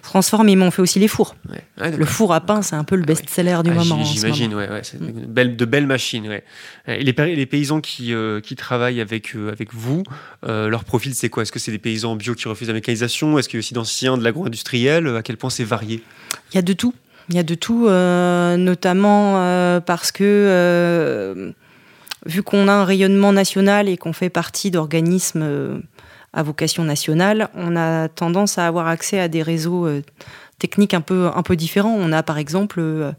transformer. 0.02 0.56
Mais 0.56 0.64
on 0.64 0.72
fait 0.72 0.82
aussi 0.82 0.98
les 0.98 1.06
fours. 1.06 1.36
le 1.76 2.04
four 2.04 2.34
à 2.34 2.40
pain, 2.40 2.62
c'est 2.62 2.74
un 2.74 2.82
peu 2.82 2.96
le 2.96 3.04
ah 3.04 3.06
best-seller 3.06 3.60
du 3.62 3.70
ah, 3.70 3.74
moment. 3.74 4.02
J'imagine, 4.02 4.54
ouais, 4.54 4.68
c'est 4.82 4.98
de 5.00 5.64
belles 5.64 5.86
machines. 5.86 6.40
Et 6.88 7.04
les, 7.04 7.36
les, 7.36 7.46
paysans 7.46 7.80
qui, 7.80 8.12
euh, 8.12 8.40
qui 8.40 8.56
travaillent 8.56 9.00
avec, 9.00 9.36
euh, 9.36 9.52
avec 9.52 9.72
vous, 9.72 10.02
leur 10.44 10.84
profil, 10.84 11.14
c'est 11.14 11.28
quoi? 11.28 11.44
Est-ce 11.44 11.52
que 11.52 11.60
c'est 11.60 11.72
des 11.72 11.78
paysans 11.78 12.16
bio 12.16 12.34
qui 12.34 12.48
refusent 12.48 12.68
la 12.68 12.74
mécanisation? 12.74 13.38
Est-ce 13.38 13.48
qu'il 13.48 13.58
y 13.58 13.60
a 13.60 13.60
aussi 13.60 13.74
d'anciens 13.74 14.16
de 14.16 14.24
l'agro-industriel? 14.24 15.06
À 15.08 15.22
quel 15.22 15.36
point 15.36 15.50
c'est 15.50 15.64
varié? 15.64 16.02
Il 16.52 16.56
y 16.56 16.58
a 16.58 16.62
de 16.62 16.72
tout. 16.72 16.94
Il 17.28 17.36
y 17.36 17.38
a 17.38 17.42
de 17.42 17.54
tout, 17.54 17.88
notamment 17.88 19.34
parce 19.82 20.10
que 20.10 21.54
vu 22.26 22.42
qu'on 22.42 22.68
a 22.68 22.72
un 22.72 22.84
rayonnement 22.84 23.32
national 23.32 23.88
et 23.88 23.96
qu'on 23.96 24.12
fait 24.12 24.30
partie 24.30 24.70
d'organismes 24.70 25.42
euh, 25.42 25.78
à 26.32 26.42
vocation 26.42 26.84
nationale, 26.84 27.48
on 27.54 27.76
a 27.76 28.08
tendance 28.08 28.58
à 28.58 28.66
avoir 28.66 28.86
accès 28.88 29.18
à 29.18 29.28
des 29.28 29.42
réseaux 29.42 29.86
euh, 29.86 30.02
techniques 30.58 30.94
un 30.94 31.00
peu, 31.00 31.28
un 31.34 31.42
peu 31.42 31.56
différents. 31.56 31.94
On 31.96 32.12
a 32.12 32.22
par 32.22 32.38
exemple 32.38 32.80
euh, 32.80 33.12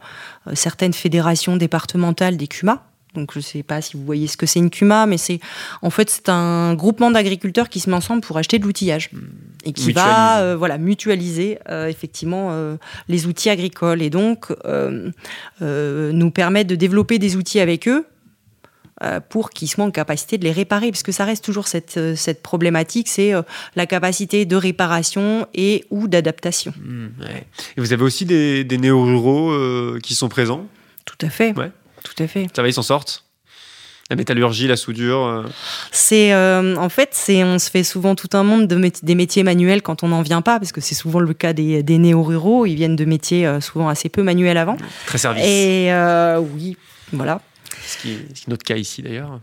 certaines 0.54 0.94
fédérations 0.94 1.58
départementales 1.58 2.38
des 2.38 2.48
CUMA. 2.48 2.86
Donc 3.16 3.34
je 3.34 3.40
ne 3.40 3.44
sais 3.44 3.64
pas 3.64 3.82
si 3.82 3.98
vous 3.98 4.06
voyez 4.06 4.28
ce 4.28 4.38
que 4.38 4.46
c'est 4.46 4.60
une 4.60 4.70
CUMA, 4.70 5.08
mais 5.08 5.18
c'est 5.18 5.40
en 5.82 5.90
fait 5.90 6.12
c'est 6.12 6.30
un 6.30 6.76
groupement 6.76 7.10
d'agriculteurs 7.10 7.68
qui 7.68 7.80
se 7.80 7.90
met 7.90 7.96
ensemble 7.96 8.22
pour 8.22 8.38
acheter 8.38 8.60
de 8.60 8.64
l'outillage 8.64 9.10
et 9.66 9.74
qui 9.74 9.94
va 9.94 10.56
voilà 10.56 10.78
mutualiser 10.78 11.58
effectivement 11.88 12.52
les 13.08 13.26
outils 13.26 13.50
agricoles 13.50 14.04
et 14.04 14.12
donc 14.12 14.54
nous 15.62 16.32
permettre 16.32 16.70
de 16.70 16.76
développer 16.76 17.18
des 17.18 17.36
outils 17.36 17.60
avec 17.60 17.88
eux 17.88 18.06
pour 19.30 19.50
qu'ils 19.52 19.70
soient 19.70 19.86
en 19.86 19.92
capacité 19.92 20.38
de 20.38 20.44
les 20.44 20.52
réparer, 20.52 20.92
parce 20.92 21.04
que 21.04 21.12
ça 21.12 21.26
reste 21.26 21.44
toujours 21.44 21.68
cette, 21.68 21.98
euh, 21.98 22.16
cette 22.16 22.44
problématique, 22.44 23.08
c'est 23.08 23.34
euh, 23.34 23.42
la 23.76 23.86
capacité 23.86 24.46
de 24.46 24.56
réparation 24.56 25.48
et 25.54 25.86
ou 25.90 26.08
d'adaptation. 26.08 26.74
Mmh, 26.78 27.08
et 27.78 27.82
vous 27.82 27.94
avez 27.94 28.04
aussi 28.04 28.26
des, 28.26 28.64
des 28.64 28.78
néo-ruraux 28.78 30.00
qui 30.04 30.16
sont 30.16 30.30
présents? 30.30 30.66
Tout 31.06 31.26
à 31.26 31.30
fait. 31.30 31.58
Ouais. 31.58 31.72
Tout 32.04 32.24
à 32.24 32.28
fait. 32.28 32.48
Ça 32.56 32.62
va, 32.62 32.68
ils 32.68 32.74
s'en 32.74 32.82
sortent? 32.82 33.24
La 34.10 34.16
métallurgie, 34.16 34.68
la 34.68 34.76
soudure. 34.76 35.46
C'est 35.92 36.34
en 36.34 36.90
fait, 36.90 37.10
c'est 37.12 37.44
on 37.44 37.60
se 37.60 37.70
fait 37.70 37.84
souvent 37.84 38.16
tout 38.16 38.30
un 38.34 38.44
monde 38.44 38.68
de 38.68 38.92
des 39.04 39.16
métiers 39.16 39.44
manuels 39.44 39.84
quand 39.84 40.02
on 40.02 40.08
n'en 40.08 40.24
vient 40.24 40.42
pas, 40.42 40.60
parce 40.60 40.72
que 40.72 40.82
c'est 40.82 40.96
souvent 40.96 41.20
le 41.20 41.34
cas 41.34 41.54
des, 41.54 41.84
des 41.84 42.00
néo-ruraux. 42.00 42.66
Ils 42.66 42.76
viennent 42.76 42.96
de 42.96 43.06
métiers 43.06 43.48
souvent 43.62 43.88
assez 43.88 44.10
peu 44.10 44.24
manuels 44.24 44.58
avant. 44.58 44.78
Très 45.06 45.20
service. 45.20 45.44
Et 45.46 45.92
oui, 46.56 46.76
voilà 47.14 47.42
ce 47.86 47.98
qui, 47.98 48.12
est, 48.12 48.48
notre 48.48 48.64
cas 48.64 48.76
ici 48.76 49.02
d'ailleurs. 49.02 49.40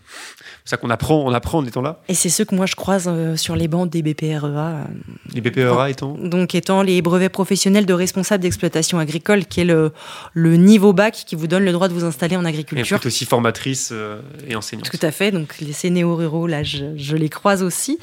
C'est 0.65 0.71
ça 0.71 0.77
qu'on 0.77 0.91
apprend, 0.91 1.25
on 1.25 1.33
apprend 1.33 1.59
en 1.59 1.67
étant 1.67 1.83
là. 1.83 2.03
Et 2.09 2.15
c'est 2.15 2.29
ceux 2.29 2.45
que 2.45 2.55
moi 2.55 2.67
je 2.67 2.75
croise 2.75 3.07
euh, 3.09 3.37
sur 3.37 3.57
les 3.57 3.69
bancs 3.69 3.89
des 3.89 4.03
BPREA. 4.03 4.35
Euh, 4.45 4.85
les 5.33 5.41
BPREA 5.41 5.91
étant 5.91 6.17
Donc 6.19 6.55
étant 6.55 6.83
les 6.83 7.03
brevets 7.03 7.33
professionnels 7.33 7.87
de 7.87 7.93
responsable 7.93 8.43
d'exploitation 8.43 8.99
agricole, 8.99 9.47
qui 9.47 9.61
est 9.61 9.65
le, 9.65 9.93
le 10.35 10.57
niveau 10.57 10.93
bac 10.93 11.25
qui 11.27 11.37
vous 11.37 11.47
donne 11.47 11.65
le 11.65 11.73
droit 11.73 11.89
de 11.89 11.95
vous 11.95 12.05
installer 12.05 12.37
en 12.37 12.45
agriculture. 12.45 13.01
Et 13.03 13.07
aussi 13.07 13.25
formatrice 13.25 13.91
euh, 13.93 14.21
et 14.49 14.57
enseignante. 14.57 14.91
Tout 14.91 15.05
à 15.07 15.11
fait, 15.11 15.31
donc 15.31 15.57
les 15.61 15.91
néo-ruraux, 15.91 16.47
là 16.47 16.63
je, 16.63 16.97
je, 16.97 17.17
les 17.17 17.29
croise 17.29 17.63
aussi. 17.63 17.99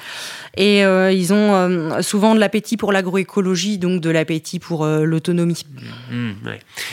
Et 0.56 0.82
ils 0.82 1.34
ont 1.34 2.02
souvent 2.02 2.36
de 2.36 2.40
l'appétit 2.40 2.78
pour 2.78 2.92
l'agroécologie, 2.92 3.78
donc 3.78 4.02
de 4.02 4.10
l'appétit 4.10 4.60
pour 4.60 4.86
l'autonomie. 4.86 5.66
Mmh, 6.12 6.32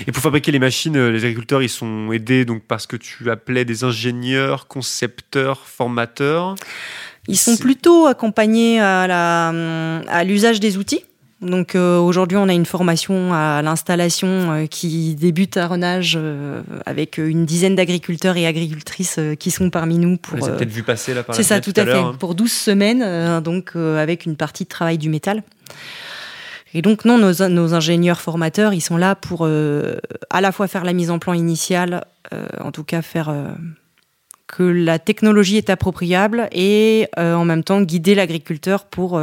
et 0.06 0.12
pour 0.12 0.22
fabriquer 0.22 0.50
les 0.50 0.58
machines, 0.58 1.08
les 1.08 1.24
agriculteurs, 1.24 1.62
ils 1.62 1.68
sont 1.68 2.10
aidés 2.12 2.44
donc 2.44 2.62
parce 2.66 2.86
que 2.86 2.96
tu 2.96 3.19
appelais 3.28 3.64
des 3.64 3.84
ingénieurs, 3.84 4.66
concepteurs, 4.66 5.66
formateurs 5.66 6.54
Ils 7.28 7.36
sont 7.36 7.56
plutôt 7.56 8.06
accompagnés 8.06 8.80
à 8.80 10.24
l'usage 10.24 10.60
des 10.60 10.78
outils. 10.78 11.04
Donc 11.40 11.74
euh, 11.74 11.98
aujourd'hui, 11.98 12.36
on 12.36 12.48
a 12.48 12.52
une 12.52 12.66
formation 12.66 13.32
à 13.32 13.62
l'installation 13.62 14.28
euh, 14.28 14.66
qui 14.66 15.14
débute 15.14 15.56
à 15.56 15.68
Renage 15.68 16.18
euh, 16.20 16.60
avec 16.84 17.16
une 17.16 17.46
dizaine 17.46 17.74
d'agriculteurs 17.74 18.36
et 18.36 18.46
agricultrices 18.46 19.18
qui 19.38 19.50
sont 19.50 19.70
parmi 19.70 19.96
nous. 19.96 20.18
Pour, 20.18 20.36
Vous 20.36 20.46
peut-être 20.46 20.70
vu 20.70 20.82
passer 20.82 21.14
là 21.14 21.22
par 21.22 21.34
C'est 21.34 21.42
ça, 21.42 21.60
tout, 21.60 21.72
à, 21.76 21.86
fait. 21.86 21.92
Hein. 21.92 22.14
Pour 22.18 22.34
12 22.34 22.52
semaines, 22.52 23.40
donc 23.40 23.74
avec 23.74 24.26
une 24.26 24.36
partie 24.36 24.64
de 24.64 24.68
travail 24.68 24.98
du 24.98 25.08
métal. 25.08 25.42
Et 26.72 26.82
donc 26.82 27.04
non, 27.04 27.18
nos, 27.18 27.74
ingénieurs 27.74 28.20
formateurs, 28.20 28.72
ils 28.72 28.80
sont 28.80 28.96
là 28.96 29.14
pour 29.14 29.46
à 30.30 30.40
la 30.40 30.52
fois 30.52 30.68
faire 30.68 30.84
la 30.84 30.92
mise 30.92 31.10
en 31.10 31.18
plan 31.18 31.32
initiale, 31.32 32.04
euh, 32.32 32.46
en 32.60 32.70
tout 32.70 32.84
cas 32.84 33.02
faire 33.02 33.28
euh, 33.28 33.48
que 34.46 34.62
la 34.62 34.98
technologie 34.98 35.56
est 35.56 35.70
appropriable 35.70 36.48
et 36.52 37.08
euh, 37.18 37.34
en 37.34 37.44
même 37.44 37.64
temps 37.64 37.82
guider 37.82 38.14
l'agriculteur 38.14 38.84
pour 38.84 39.20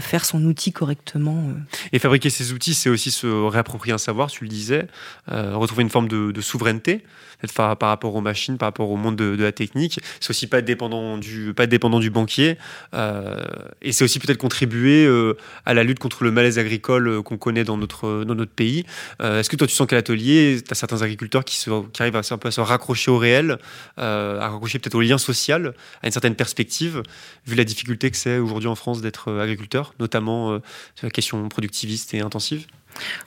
faire 0.00 0.24
son 0.24 0.44
outil 0.44 0.72
correctement. 0.72 1.44
Et 1.92 1.98
fabriquer 1.98 2.30
ces 2.30 2.52
outils, 2.52 2.74
c'est 2.74 2.88
aussi 2.88 3.10
se 3.10 3.26
réapproprier 3.26 3.92
un 3.92 3.98
savoir, 3.98 4.30
tu 4.30 4.44
le 4.44 4.50
disais, 4.50 4.86
retrouver 5.28 5.82
une 5.82 5.90
forme 5.90 6.08
de 6.08 6.40
souveraineté 6.40 7.04
par, 7.50 7.76
rapport 7.80 8.14
aux 8.14 8.20
machines, 8.20 8.58
par 8.58 8.68
rapport 8.68 8.90
au 8.90 8.96
monde 8.96 9.16
de, 9.16 9.42
la 9.42 9.52
technique. 9.52 9.98
C'est 10.20 10.30
aussi 10.30 10.46
pas 10.46 10.62
dépendant 10.62 11.18
du, 11.18 12.10
banquier. 12.10 12.58
Euh, 12.94 13.40
et 13.80 13.92
c'est 13.92 14.04
aussi 14.04 14.18
peut-être 14.18 14.38
contribuer 14.38 15.04
euh, 15.06 15.36
à 15.66 15.74
la 15.74 15.82
lutte 15.82 15.98
contre 15.98 16.24
le 16.24 16.30
malaise 16.30 16.58
agricole 16.58 17.08
euh, 17.08 17.22
qu'on 17.22 17.38
connaît 17.38 17.64
dans 17.64 17.76
notre, 17.76 18.44
pays. 18.56 18.84
Est-ce 19.20 19.48
que 19.48 19.56
toi, 19.56 19.66
tu 19.66 19.74
sens 19.74 19.86
qu'à 19.86 19.96
l'atelier, 19.96 20.60
tu 20.64 20.72
as 20.72 20.74
certains 20.74 21.02
agriculteurs 21.02 21.44
qui 21.44 21.58
arrivent 21.98 22.16
à, 22.16 22.22
un 22.28 22.38
peu 22.38 22.48
à 22.48 22.50
se 22.50 22.60
raccrocher 22.60 23.10
au 23.10 23.18
réel, 23.18 23.58
à 23.96 24.48
raccrocher 24.48 24.78
peut-être 24.78 24.94
au 24.94 25.00
lien 25.00 25.16
social, 25.16 25.74
à 26.02 26.06
une 26.06 26.12
certaine 26.12 26.34
perspective, 26.34 27.02
vu 27.46 27.54
la 27.54 27.64
difficulté 27.64 28.10
que 28.10 28.16
c'est 28.16 28.38
aujourd'hui 28.38 28.68
en 28.68 28.74
France 28.74 29.00
d'être 29.00 29.32
agriculteur, 29.32 29.94
notamment 30.00 30.60
sur 30.96 31.06
la 31.06 31.10
question 31.10 31.48
productiviste 31.48 32.14
et 32.14 32.20
intensive? 32.20 32.66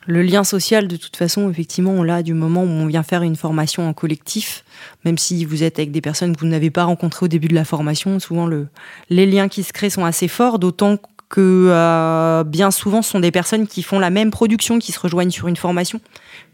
Le 0.06 0.21
lien 0.21 0.43
social, 0.43 0.88
de 0.88 0.97
toute 0.97 1.15
façon, 1.15 1.49
effectivement, 1.49 1.91
on 1.91 2.04
l'a 2.04 2.23
du 2.23 2.34
moment 2.34 2.63
où 2.63 2.67
on 2.67 2.86
vient 2.86 3.04
faire 3.04 3.23
une 3.23 3.36
formation 3.36 3.88
en 3.88 3.93
collectif, 3.93 4.63
même 5.04 5.17
si 5.17 5.45
vous 5.45 5.63
êtes 5.63 5.80
avec 5.80 5.91
des 5.91 6.01
personnes 6.01 6.36
que 6.36 6.41
vous 6.41 6.47
n'avez 6.47 6.69
pas 6.69 6.84
rencontrées 6.84 7.25
au 7.25 7.28
début 7.28 7.47
de 7.47 7.56
la 7.56 7.65
formation. 7.65 8.19
Souvent, 8.19 8.45
le, 8.47 8.67
les 9.10 9.25
liens 9.25 9.47
qui 9.47 9.63
se 9.63 9.73
créent 9.73 9.89
sont 9.89 10.06
assez 10.06 10.28
forts, 10.28 10.60
d'autant 10.60 10.97
que 11.30 11.67
euh, 11.69 12.43
bien 12.43 12.71
souvent, 12.71 13.01
ce 13.01 13.12
sont 13.12 13.19
des 13.19 13.32
personnes 13.32 13.67
qui 13.67 13.84
font 13.84 13.99
la 13.99 14.10
même 14.10 14.32
production, 14.32 14.80
qui 14.80 14.91
se 14.91 14.99
rejoignent 14.99 15.32
sur 15.32 15.47
une 15.47 15.56
formation. 15.56 15.99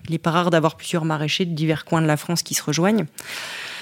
Il 0.06 0.12
n'est 0.12 0.18
pas 0.18 0.32
rare 0.32 0.50
d'avoir 0.50 0.76
plusieurs 0.76 1.06
maraîchers 1.06 1.46
de 1.46 1.54
divers 1.54 1.86
coins 1.86 2.02
de 2.02 2.08
la 2.08 2.18
France 2.18 2.42
qui 2.42 2.54
se 2.54 2.64
rejoignent. 2.64 3.06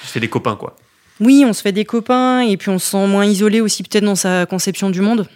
C'est 0.05 0.19
des 0.19 0.27
copains, 0.27 0.55
quoi. 0.55 0.75
Oui, 1.19 1.43
on 1.45 1.53
se 1.53 1.61
fait 1.61 1.71
des 1.71 1.85
copains 1.85 2.41
et 2.41 2.55
puis 2.57 2.69
on 2.69 2.79
se 2.79 2.91
sent 2.91 3.07
moins 3.07 3.25
isolé 3.25 3.59
aussi 3.61 3.83
peut-être 3.83 4.05
dans 4.05 4.15
sa 4.15 4.45
conception 4.45 4.89
du 4.89 5.01
monde 5.01 5.27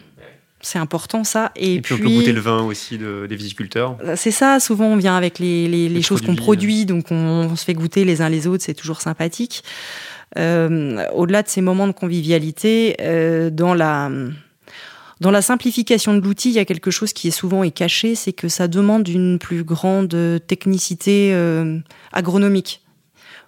c'est 0.64 0.80
important 0.80 1.24
ça. 1.24 1.52
Et, 1.56 1.82
puis, 1.82 1.94
on 1.94 1.98
peut 1.98 2.10
goûter 2.10 2.32
le 2.32 2.42
vin 2.42 2.64
aussi 2.64 2.98
des 2.98 3.36
viticulteurs. 3.36 3.98
Euh, 4.04 4.16
c'est 4.18 4.32
ça, 4.32 4.60
souvent 4.60 4.86
on 4.86 4.96
vient 4.96 5.16
avec 5.16 5.38
les, 5.38 6.02
choses 6.02 6.22
qu'on 6.22 6.36
produit, 6.36 6.86
donc 6.86 7.12
on, 7.12 7.56
se 7.56 7.66
fait 7.66 7.74
goûter 7.74 8.06
les 8.06 8.22
uns 8.22 8.30
les 8.30 8.48
autres, 8.48 8.64
c'est 8.64 8.74
toujours 8.74 9.02
sympathique. 9.02 9.64
Euh, 10.38 11.06
au-delà 11.14 11.44
de 11.44 11.48
ces 11.48 11.62
moments 11.62 11.86
de 11.86 11.92
convivialité, 11.92 12.96
euh, 13.02 13.50
dans 13.52 13.76
la 13.76 14.10
dans 15.22 15.32
la 15.32 15.42
simplification 15.42 16.16
de 16.16 16.20
l'outil, 16.20 16.50
il 16.50 16.56
y 16.56 16.60
a 16.60 16.66
quelque 16.66 16.92
chose 16.92 17.14
qui 17.14 17.30
est 17.30 17.32
souvent 17.32 17.64
est 17.64 17.72
caché, 17.72 18.16
c'est 18.16 18.34
que 18.34 18.50
ça 18.50 18.68
demande 18.68 19.08
une 19.08 19.40
plus 19.40 19.64
grande 19.64 20.18
technicité 20.48 21.34
agronomique 22.12 22.83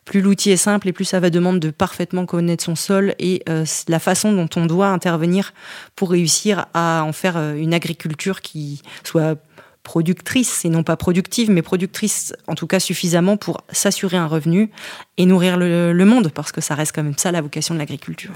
plus 0.06 0.22
l'outil 0.22 0.52
est 0.52 0.58
simple 0.58 0.88
et 0.88 0.94
plus 0.94 1.06
ça 1.06 1.20
va 1.20 1.30
demander 1.30 1.60
de 1.60 1.72
parfaitement 1.72 2.26
connaître 2.26 2.64
son 2.64 2.76
sol 2.76 3.16
et 3.20 3.42
euh, 3.50 3.66
la 3.88 4.00
façon 4.00 4.32
dont 4.32 4.50
on 4.56 4.68
doit 4.68 4.88
intervenir 4.88 5.54
pour 5.96 6.12
réussir 6.12 6.68
à 6.74 7.04
en 7.04 7.12
faire 7.12 7.38
euh, 7.38 7.56
une 7.56 7.74
agriculture 7.74 8.42
qui 8.42 8.82
soit 9.04 9.38
productrice 9.86 10.66
et 10.66 10.70
non 10.70 10.84
pas 10.84 10.98
productive, 10.98 11.50
mais 11.50 11.62
productrice 11.62 12.34
en 12.48 12.56
tout 12.56 12.68
cas 12.68 12.80
suffisamment 12.80 13.38
pour 13.38 13.62
s'assurer 13.72 14.18
un 14.18 14.28
revenu 14.28 14.72
et 15.18 15.26
nourrir 15.26 15.56
le, 15.58 15.94
monde, 16.06 16.30
parce 16.34 16.52
que 16.52 16.60
ça 16.60 16.76
reste 16.76 16.94
quand 16.94 17.04
même 17.04 17.18
ça 17.18 17.32
la 17.32 17.42
vocation 17.42 17.74
de 17.74 17.80
l'agriculture. 17.80 18.32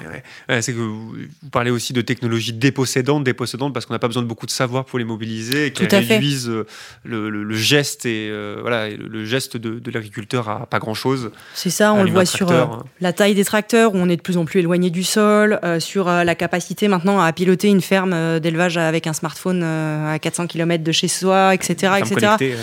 c'est 0.61 0.73
que 0.73 0.77
vous, 0.77 1.13
parlez 1.51 1.71
aussi 1.71 1.91
de 1.91 2.01
technologies 2.01 2.53
dépossédantes, 2.53 3.23
dépossédantes 3.23 3.73
parce 3.73 3.85
qu'on 3.85 3.93
n'a 3.93 3.99
pas 3.99 4.07
besoin 4.07 4.23
de 4.23 4.27
beaucoup 4.27 4.45
de 4.45 4.51
savoir 4.51 4.85
pour 4.85 4.97
les 4.97 5.05
mobiliser, 5.05 5.67
et 5.67 5.71
qui 5.73 5.85
réduisent 5.85 6.49
euh, 6.49 6.65
le, 7.03 7.53
geste 7.53 8.05
et 8.05 8.29
euh, 8.31 8.59
voilà 8.61 8.89
le 8.89 9.25
geste 9.25 9.57
de, 9.57 9.91
l'agriculteur 9.91 10.47
à 10.47 10.65
pas 10.67 10.79
grand 10.79 10.93
chose. 10.93 11.31
C'est 11.53 11.69
ça, 11.69 11.93
on 11.93 12.03
le 12.03 12.11
voit 12.11 12.25
sur 12.25 12.49
euh, 12.49 12.63
hein. 12.63 12.83
la 13.01 13.11
taille 13.11 13.35
des 13.35 13.45
tracteurs 13.45 13.93
où 13.93 13.97
on 13.97 14.07
est 14.07 14.17
de 14.17 14.21
plus 14.21 14.37
en 14.37 14.45
plus 14.45 14.61
éloigné 14.61 14.89
du 14.89 15.03
sol, 15.03 15.59
sur 15.79 16.05
la 16.05 16.35
capacité 16.35 16.87
maintenant 16.87 17.19
à 17.19 17.31
piloter 17.33 17.67
une 17.67 17.81
ferme 17.81 18.39
d'élevage 18.39 18.77
avec 18.77 19.05
un 19.05 19.13
smartphone 19.13 19.63
à 19.63 20.17
400 20.19 20.47
km 20.47 20.83
de 20.83 20.91
chez 20.91 21.09
soi, 21.09 21.53
etc., 21.53 21.93
etc. 21.99 22.55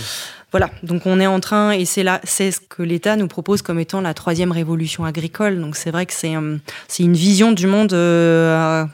Voilà, 0.58 0.70
donc 0.82 1.04
on 1.04 1.20
est 1.20 1.26
en 1.26 1.38
train, 1.38 1.72
et 1.72 1.84
c'est 1.84 2.02
là, 2.02 2.18
c'est 2.24 2.50
ce 2.50 2.60
que 2.60 2.82
l'État 2.82 3.16
nous 3.16 3.28
propose 3.28 3.60
comme 3.60 3.78
étant 3.78 4.00
la 4.00 4.14
troisième 4.14 4.52
révolution 4.52 5.04
agricole. 5.04 5.60
Donc 5.60 5.76
c'est 5.76 5.90
vrai 5.90 6.06
que 6.06 6.14
c'est 6.14 6.32
c'est 6.88 7.02
une 7.02 7.12
vision 7.12 7.52
du 7.52 7.66
monde 7.66 7.92
euh, 7.92 8.86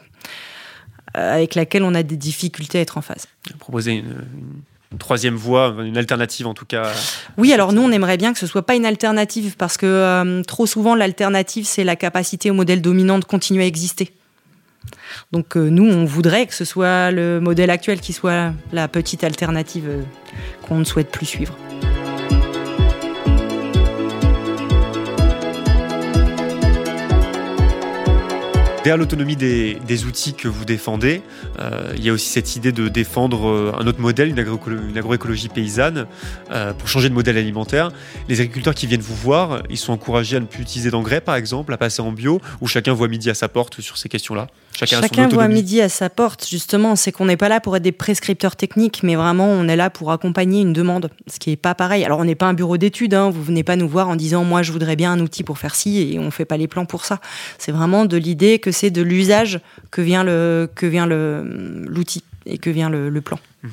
avec 1.15 1.55
laquelle 1.55 1.85
on 1.85 1.95
a 1.95 2.03
des 2.03 2.17
difficultés 2.17 2.79
à 2.79 2.81
être 2.81 2.99
en 2.99 3.01
phase. 3.01 3.27
Proposer 3.61 3.93
une, 3.93 4.99
troisième 4.99 5.37
voie, 5.37 5.73
une 5.85 5.97
alternative 5.97 6.49
en 6.49 6.55
tout 6.55 6.67
cas. 6.67 6.91
Oui, 7.39 7.53
alors 7.53 7.73
nous 7.73 7.83
on 7.83 7.93
aimerait 7.93 8.17
bien 8.17 8.33
que 8.33 8.41
ce 8.41 8.49
soit 8.49 8.67
pas 8.67 8.75
une 8.75 8.85
alternative 8.85 9.55
parce 9.57 9.77
que 9.77 9.87
euh, 9.87 10.43
trop 10.43 10.67
souvent 10.67 10.97
l'alternative 10.97 11.65
c'est 11.65 11.85
la 11.85 11.95
capacité 11.95 12.51
au 12.51 12.55
modèle 12.55 12.83
dominant 12.83 13.21
de 13.21 13.25
continuer 13.25 13.63
à 13.63 13.67
exister. 13.69 14.11
Donc 15.33 15.57
euh, 15.57 15.69
nous, 15.69 15.85
on 15.85 16.05
voudrait 16.05 16.47
que 16.47 16.55
ce 16.55 16.65
soit 16.65 17.11
le 17.11 17.41
modèle 17.41 17.71
actuel 17.71 18.01
qui 18.01 18.13
soit 18.13 18.53
la 18.73 18.89
petite 18.89 19.25
alternative 19.25 19.87
euh, 19.89 20.03
qu'on 20.67 20.79
ne 20.79 20.85
souhaite 20.85 21.11
plus 21.11 21.27
suivre. 21.27 21.57
Derrière 28.85 28.99
l'autonomie 28.99 29.37
des, 29.37 30.05
outils 30.07 30.35
que 30.35 30.49
vous 30.49 30.65
défendez, 30.65 31.23
euh, 31.61 31.93
il 31.95 32.05
y 32.05 32.11
a 32.11 32.13
aussi 32.13 32.29
cette 32.29 32.57
idée 32.57 32.73
de 32.73 32.89
défendre 32.89 33.73
un 33.79 33.87
autre 33.87 34.01
modèle, 34.01 34.29
une, 34.29 34.99
agroécologie 34.99 35.49
paysanne, 35.49 36.09
pour 36.79 36.89
changer 36.89 37.09
de 37.09 37.15
modèle 37.15 37.39
alimentaire. 37.39 37.93
Les 38.29 38.41
agriculteurs 38.41 38.75
qui 38.75 38.89
viennent 38.89 39.01
vous 39.01 39.15
voir, 39.15 39.63
ils 39.71 39.79
sont 39.79 39.93
encouragés 39.93 40.37
à 40.37 40.41
ne 40.41 40.47
plus 40.47 40.63
utiliser 40.63 40.91
d'engrais, 40.91 41.21
par 41.21 41.37
exemple, 41.37 41.73
à 41.73 41.77
passer 41.77 42.03
en 42.03 42.11
bio, 42.11 42.41
ou 42.61 42.67
chacun 42.67 42.93
voit 42.93 43.07
midi 43.07 43.31
à 43.31 43.35
sa 43.35 43.47
porte 43.47 43.81
sur 43.81 43.99
ces 43.99 44.09
questions-là 44.09 44.49
Chacun, 44.75 45.29
voit 45.29 45.49
midi 45.49 45.81
à 45.81 45.89
sa 45.89 46.11
porte, 46.11 46.49
justement. 46.49 46.97
C'est 46.97 47.13
qu'on 47.13 47.27
n'est 47.27 47.37
pas 47.37 47.49
là 47.49 47.61
pour 47.61 47.77
être 47.77 47.83
des 47.83 47.93
prescripteurs 47.93 48.57
techniques, 48.57 49.03
mais 49.03 49.15
vraiment, 49.15 49.47
on 49.47 49.69
est 49.69 49.77
là 49.77 49.91
pour 49.91 50.13
accompagner 50.13 50.63
une 50.63 50.73
demande, 50.73 51.11
ce 51.27 51.39
qui 51.39 51.51
n'est 51.51 51.57
pas 51.57 51.75
pareil. 51.75 52.05
Alors, 52.05 52.19
on 52.19 52.25
n'est 52.25 52.35
pas 52.35 52.47
un 52.47 52.55
bureau 52.55 52.77
d'études, 52.77 53.15
hein. 53.15 53.31
vous 53.31 53.43
venez 53.43 53.63
pas 53.63 53.77
nous 53.77 53.89
voir 53.89 54.09
en 54.09 54.17
disant, 54.17 54.45
moi, 54.45 54.63
je 54.63 54.73
voudrais 54.73 54.97
bien 54.97 55.13
un 55.13 55.21
outil 55.21 55.43
pour 55.43 55.59
faire 55.59 55.75
ci, 55.75 56.13
et 56.13 56.19
on 56.19 56.27
ne 56.27 56.31
fait 56.31 56.45
pas 56.45 56.57
les 56.57 56.69
plans 56.69 56.87
pour 56.87 57.05
ça. 57.05 57.21
C'est 57.59 57.73
vraiment 57.73 58.05
de 58.05 58.17
l'idée 58.17 58.59
que 58.59 58.71
c'est 58.71 58.91
de 58.91 59.03
l'usage 59.03 59.61
que 59.91 60.01
vient 60.01 60.25
le 60.25 60.69
que 60.75 60.87
vient 60.87 61.07
le 61.07 61.85
l'outil 61.87 62.23
et 62.47 62.59
que 62.59 62.71
vient 62.71 62.91
le, 62.91 63.21
plan. 63.21 63.39
Mhm. 63.63 63.71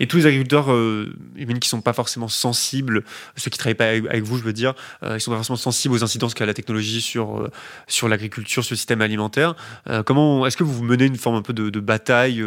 Et 0.00 0.06
tous 0.06 0.18
les 0.18 0.26
agriculteurs, 0.26 0.72
euh, 0.72 1.12
qui 1.60 1.68
sont 1.68 1.80
pas 1.80 1.92
forcément 1.92 2.28
sensibles, 2.28 3.04
ceux 3.36 3.50
qui 3.50 3.58
travaillent 3.58 3.74
pas 3.74 3.88
avec, 3.88 4.22
vous, 4.22 4.38
je 4.38 4.42
veux 4.42 4.52
dire, 4.52 4.74
euh, 5.02 5.16
ils 5.16 5.20
sont 5.20 5.30
pas 5.30 5.36
forcément 5.36 5.56
sensibles 5.56 5.94
aux 5.94 6.04
incidences 6.04 6.34
qu'a 6.34 6.46
la 6.46 6.54
technologie 6.54 7.00
sur 7.00 7.40
euh, 7.40 7.50
sur 7.86 8.08
l'agriculture, 8.08 8.64
sur 8.64 8.74
le 8.74 8.76
système 8.76 9.00
alimentaire. 9.00 9.54
Euh, 9.88 10.02
comment 10.02 10.46
est-ce 10.46 10.56
que 10.56 10.64
vous 10.64 10.82
menez 10.82 11.06
une 11.06 11.16
forme 11.16 11.36
un 11.36 11.42
peu 11.42 11.52
de, 11.52 11.80
bataille 11.80 12.42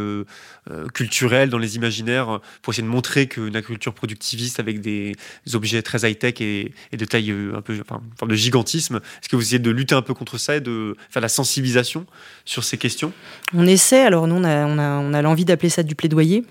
culturelle 0.94 1.50
dans 1.50 1.58
les 1.58 1.76
imaginaires 1.76 2.40
pour 2.62 2.74
essayer 2.74 2.84
de 2.84 2.92
montrer 2.92 3.28
qu'une 3.28 3.56
agriculture 3.56 3.94
productiviste 3.94 4.60
avec 4.60 4.82
des, 4.82 5.16
objets 5.54 5.82
très 5.82 6.10
high 6.10 6.18
tech 6.18 6.42
et, 6.42 6.74
de 6.92 7.06
taille 7.06 7.32
un 7.32 7.62
peu, 7.62 7.80
enfin, 7.82 8.02
une 8.04 8.18
forme 8.18 8.32
de 8.32 8.36
gigantisme, 8.36 8.98
est-ce 8.98 9.30
que 9.30 9.36
vous 9.36 9.42
essayez 9.42 9.60
de 9.60 9.72
lutter 9.72 9.96
un 9.96 10.02
peu 10.02 10.14
contre 10.14 10.38
ça 10.38 10.58
et 10.58 10.62
de 10.62 10.96
faire 11.10 11.22
la 11.22 11.30
sensibilisation 11.30 12.06
sur 12.44 12.64
ces 12.64 12.78
questions? 12.78 13.14
On 13.54 13.66
essaie. 13.66 14.02
Alors 14.02 14.28
nous, 14.28 14.36
on 14.36 14.44
a, 14.44 14.66
on 14.66 15.14
a 15.14 15.22
l'envie 15.22 15.46
d'appeler 15.46 15.70
ça 15.70 15.84
du 15.84 15.96
plaidoyer. 15.96 16.44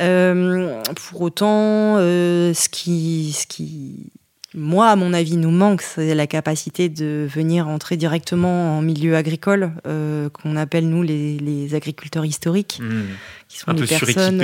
Euh, 0.00 0.82
pour 1.08 1.22
autant, 1.22 1.96
euh, 1.98 2.52
ce, 2.54 2.68
qui, 2.68 3.32
ce 3.32 3.46
qui, 3.46 4.10
moi, 4.54 4.88
à 4.88 4.96
mon 4.96 5.12
avis, 5.12 5.36
nous 5.36 5.50
manque, 5.50 5.82
c'est 5.82 6.14
la 6.14 6.26
capacité 6.26 6.88
de 6.88 7.26
venir 7.32 7.68
entrer 7.68 7.96
directement 7.96 8.78
en 8.78 8.82
milieu 8.82 9.16
agricole, 9.16 9.72
euh, 9.86 10.28
qu'on 10.30 10.56
appelle 10.56 10.88
nous 10.88 11.02
les, 11.02 11.74
agriculteurs 11.74 12.24
historiques, 12.24 12.80
mmh. 12.82 13.02
qui 13.48 13.58
sont 13.58 13.70
Un 13.70 13.74
des 13.74 13.82
peu 13.82 13.86
personnes. 13.86 14.42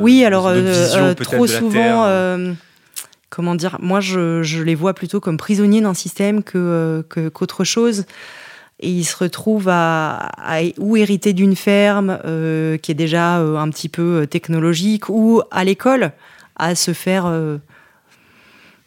oui, 0.00 0.24
alors 0.24 0.52
trop 1.20 1.46
souvent 1.46 2.54
comment 3.30 3.56
dire, 3.56 3.78
moi 3.80 3.98
je, 3.98 4.44
je, 4.44 4.62
les 4.62 4.76
vois 4.76 4.94
plutôt 4.94 5.18
comme 5.18 5.38
prisonniers 5.38 5.80
d'un 5.80 5.92
système 5.94 6.44
que 6.44 7.04
qu'autre 7.32 7.64
chose 7.64 8.04
et 8.80 8.90
il 8.90 9.04
se 9.04 9.16
retrouve 9.16 9.68
à, 9.68 10.32
ou 10.78 10.96
hériter 10.96 11.32
d'une 11.32 11.56
ferme 11.56 12.18
euh, 12.24 12.76
qui 12.76 12.90
est 12.90 12.96
déjà 12.96 13.38
euh, 13.38 13.56
un 13.56 13.70
petit 13.70 13.88
peu 13.88 14.22
euh, 14.22 14.26
technologique 14.26 15.08
ou 15.08 15.42
à 15.50 15.64
l'école 15.64 16.12
à 16.56 16.74
se 16.74 16.92
faire 16.92 17.32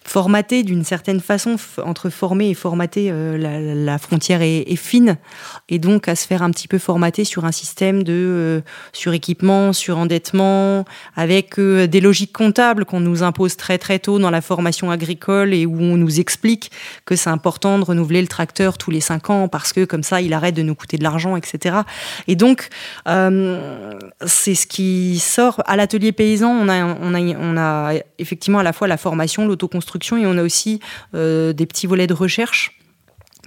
formaté 0.08 0.63
d'une 0.63 0.86
certaine 0.86 1.20
façon, 1.20 1.58
entre 1.84 2.10
former 2.10 2.50
et 2.50 2.54
formater, 2.54 3.10
euh, 3.12 3.38
la, 3.76 3.98
frontière 3.98 4.41
est, 4.41 4.76
fine, 4.76 5.17
et 5.70 5.80
donc 5.80 6.08
à 6.08 6.15
se 6.15 6.26
faire 6.26 6.43
un 6.43 6.52
petit 6.52 6.67
peu 6.67 6.78
formater 6.78 7.26
sur 7.26 7.43
un 7.46 7.52
système 7.52 8.04
de 8.04 8.13
euh, 8.13 8.62
suréquipement, 8.93 9.74
surendettement, 9.74 10.86
avec 11.15 11.60
euh, 11.60 11.88
des 11.88 12.00
logiques 12.00 12.32
comptables 12.32 12.86
qu'on 12.86 13.02
nous 13.02 13.22
impose 13.22 13.58
très 13.58 13.78
très 13.78 14.00
tôt 14.00 14.17
dans 14.17 14.30
la 14.30 14.41
formation 14.41 14.91
agricole 14.91 15.54
et 15.54 15.65
où 15.65 15.80
on 15.82 15.98
nous 15.98 16.20
explique 16.20 16.72
que 17.06 17.15
c'est 17.15 17.30
important 17.30 17.78
de 17.78 17.84
renouveler 17.84 18.22
le 18.22 18.28
tracteur 18.28 18.78
tous 18.78 18.91
les 18.91 19.02
cinq 19.02 19.30
ans 19.30 19.50
parce 19.50 19.74
que 19.74 19.84
comme 19.84 20.04
ça 20.04 20.22
il 20.22 20.34
arrête 20.34 20.56
de 20.56 20.62
nous 20.62 20.76
coûter 20.76 20.98
de 20.98 21.04
l'argent, 21.04 21.36
etc. 21.36 21.78
Et 22.28 22.36
donc 22.36 22.70
c'est 23.06 24.56
ce 24.56 24.67
qui 24.67 25.20
sort 25.20 25.62
à 25.65 25.76
l'atelier 25.76 26.12
paysan. 26.12 26.50
On 26.50 26.70
a, 26.70 26.86
on 26.86 27.13
a, 27.13 27.20
on 27.20 27.58
a 27.58 27.93
effectivement 28.20 28.60
à 28.60 28.63
la 28.63 28.74
fois 28.74 28.88
la 28.88 28.98
formation, 28.98 29.46
l'autoconstruction 29.48 29.96
et 29.97 30.25
on 30.25 30.38
a 30.38 30.43
aussi 30.43 30.79
euh, 31.15 31.53
des 31.53 31.65
petits 31.65 31.88
volets 31.88 32.07
de 32.07 32.13
recherche 32.13 32.77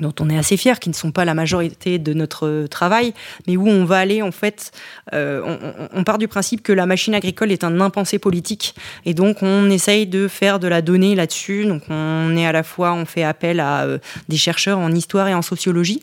dont 0.00 0.14
on 0.20 0.30
est 0.30 0.38
assez 0.38 0.56
fier, 0.56 0.80
qui 0.80 0.88
ne 0.88 0.94
sont 0.94 1.12
pas 1.12 1.24
la 1.24 1.34
majorité 1.34 1.98
de 1.98 2.12
notre 2.14 2.66
travail, 2.68 3.12
mais 3.46 3.56
où 3.56 3.68
on 3.68 3.84
va 3.84 3.98
aller 3.98 4.22
en 4.22 4.32
fait, 4.32 4.72
euh, 5.12 5.88
on, 5.92 6.04
part 6.04 6.18
du 6.18 6.28
principe 6.28 6.62
que 6.62 6.72
la 6.72 6.86
machine 6.86 7.14
agricole 7.14 7.52
est 7.52 7.64
un 7.64 7.80
impensé 7.80 8.18
politique, 8.18 8.74
et 9.04 9.14
donc 9.14 9.42
on 9.42 9.70
essaye 9.70 10.06
de 10.06 10.28
faire 10.28 10.58
de 10.58 10.68
la 10.68 10.82
donnée 10.82 11.14
là-dessus. 11.14 11.66
Donc 11.66 11.82
on 11.90 12.36
est 12.36 12.46
à 12.46 12.52
la 12.52 12.62
fois, 12.62 12.92
on 12.94 13.04
fait 13.04 13.24
appel 13.24 13.60
à 13.60 13.82
euh, 13.82 13.98
des 14.28 14.36
chercheurs 14.36 14.78
en 14.78 14.90
histoire 14.92 15.28
et 15.28 15.34
en 15.34 15.42
sociologie, 15.42 16.02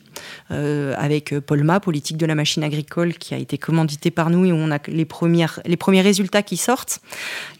euh, 0.52 0.94
avec 0.98 1.38
Polma, 1.40 1.80
politique 1.80 2.18
de 2.18 2.26
la 2.26 2.36
machine 2.36 2.64
agricole, 2.64 3.14
qui 3.14 3.34
a 3.34 3.38
été 3.38 3.58
commandité 3.58 4.12
par 4.12 4.30
nous 4.30 4.46
et 4.46 4.52
où 4.52 4.56
on 4.56 4.72
a 4.72 4.80
les 4.88 5.06
premières, 5.06 5.60
les 5.66 5.78
premiers 5.78 6.02
résultats 6.02 6.44
qui 6.44 6.58
sortent. 6.58 7.00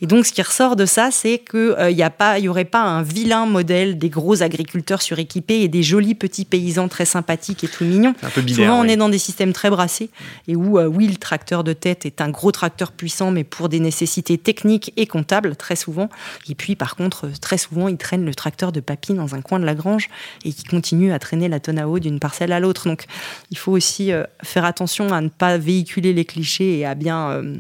Et 0.02 0.08
donc 0.08 0.26
ce 0.26 0.32
qui 0.32 0.42
ressort 0.42 0.76
de 0.76 0.86
ça, 0.86 1.10
c'est 1.12 1.40
qu'il 1.40 1.76
n'y 1.96 2.44
y 2.44 2.48
aurait 2.48 2.66
pas 2.66 2.82
un 2.82 3.02
vilain 3.02 3.46
modèle 3.46 3.98
des 3.98 4.10
gros 4.10 4.44
agriculteurs 4.44 5.02
suréquipés 5.02 5.62
et 5.62 5.68
des 5.68 5.84
jolis 5.84 6.16
petits 6.16 6.46
paysans 6.46 6.88
très 6.88 7.06
sympathiques 7.06 7.64
et 7.64 7.68
tout 7.68 7.84
mignons. 7.84 8.14
Souvent, 8.54 8.80
on 8.80 8.84
est 8.86 8.98
dans 8.98 9.10
des 9.10 9.18
systèmes 9.18 9.54
très 9.54 9.70
brassés 9.70 10.10
et 10.48 10.56
où, 10.56 10.80
euh, 10.80 10.88
oui, 10.88 11.08
le 11.08 11.16
tracteur 11.16 11.64
de 11.64 11.74
tête 11.74 12.06
est 12.06 12.22
un 12.22 12.30
gros 12.30 12.52
tracteur 12.52 12.92
puissant, 12.92 13.32
mais 13.32 13.44
pour 13.44 13.70
des 13.70 13.80
nécessités 13.80 14.38
techniques 14.38 14.94
et 14.98 15.08
comptables, 15.08 15.56
très 15.56 15.76
souvent. 15.76 16.10
Et 16.50 16.56
puis, 16.56 16.76
par 16.76 16.96
contre, 16.96 17.30
très 17.40 17.58
souvent, 17.58 17.88
il 17.88 17.98
traîne 17.98 18.26
le 18.26 18.36
tracteur 18.36 18.72
de 18.72 18.80
papy 18.80 19.14
dans 19.14 19.36
un 19.36 19.42
coin 19.42 19.60
de 19.60 19.66
la 19.66 19.76
grange 19.76 20.10
et 20.46 20.52
qui 20.52 20.64
continue 20.64 21.12
à 21.12 21.20
traîner 21.20 21.48
la 21.48 21.60
tonne 21.60 21.80
à 21.80 21.88
eau 21.88 22.00
d'une 22.00 22.20
parcelle 22.20 22.52
à 22.52 22.57
l'autre. 22.60 22.88
Donc, 22.88 23.06
il 23.52 23.58
faut 23.58 23.72
aussi 23.72 24.12
euh, 24.12 24.24
faire 24.44 24.66
attention 24.66 25.12
à 25.14 25.22
ne 25.22 25.30
pas 25.30 25.58
véhiculer 25.58 26.14
les 26.14 26.26
clichés 26.26 26.80
et 26.80 26.86
à 26.86 26.96
bien 26.96 27.30
euh, 27.30 27.56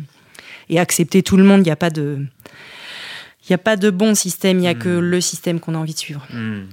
et 0.69 0.79
accepter 0.79 1.23
tout 1.23 1.37
le 1.37 1.43
monde. 1.43 1.61
Il 1.61 1.65
n'y 1.65 1.71
a 1.71 1.77
pas 1.77 1.89
de 1.89 2.25
il 3.47 3.53
n'y 3.53 3.55
a 3.55 3.59
pas 3.59 3.77
de 3.77 3.89
bon 3.89 4.13
système, 4.13 4.57
il 4.57 4.61
n'y 4.61 4.67
a 4.67 4.73
que 4.73 4.99
hmm. 4.99 4.99
le 4.99 5.21
système 5.21 5.59
qu'on 5.61 5.73
a 5.73 5.77
envie 5.77 5.93
de 5.93 5.99
suivre. 5.99 6.25
Hmm. 6.33 6.63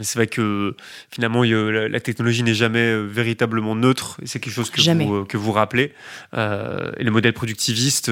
c'est 0.00 0.14
vrai 0.14 0.26
que 0.26 0.74
finalement, 1.10 1.42
la, 1.42 2.00
technologie 2.00 2.42
n'est 2.42 2.54
jamais 2.54 2.78
euh, 2.78 3.02
véritablement 3.02 3.74
neutre, 3.74 4.18
c'est 4.24 4.40
quelque 4.40 4.54
chose 4.54 4.70
que 4.70 4.80
vous, 4.80 5.14
euh, 5.14 5.24
que 5.24 5.36
vous 5.36 5.52
rappelez. 5.52 5.92
Euh, 6.34 6.92
et 6.96 7.04
le 7.04 7.10
modèle 7.10 7.34
productiviste, 7.34 8.10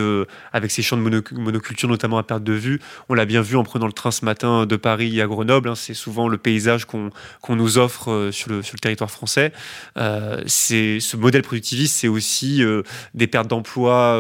avec 0.52 0.70
ses 0.70 0.82
champs 0.82 0.96
de 0.96 1.02
monoculture, 1.02 1.88
notamment 1.88 2.18
à 2.18 2.22
perte 2.22 2.44
de 2.44 2.52
vue, 2.52 2.80
on 3.08 3.14
l'a 3.14 3.24
bien 3.24 3.40
vu 3.40 3.56
en 3.56 3.64
prenant 3.64 3.86
le 3.86 3.92
train 3.92 4.10
ce 4.10 4.24
matin 4.24 4.66
de 4.66 4.76
Paris 4.76 5.20
à 5.22 5.26
Grenoble, 5.26 5.70
hein, 5.70 5.74
c'est 5.74 5.94
souvent 5.94 6.28
le 6.28 6.36
paysage 6.36 6.84
qu'on 6.84 7.10
nous 7.48 7.78
offre 7.78 8.30
sur, 8.30 8.50
le, 8.50 8.62
sur 8.62 8.74
le 8.74 8.80
territoire 8.80 9.10
français. 9.10 9.52
c'est 10.46 11.00
ce 11.00 11.16
modèle 11.16 11.42
productiviste, 11.42 11.96
c'est 11.96 12.08
aussi 12.08 12.62
des 13.14 13.26
pertes 13.26 13.48
d'emplois 13.48 14.16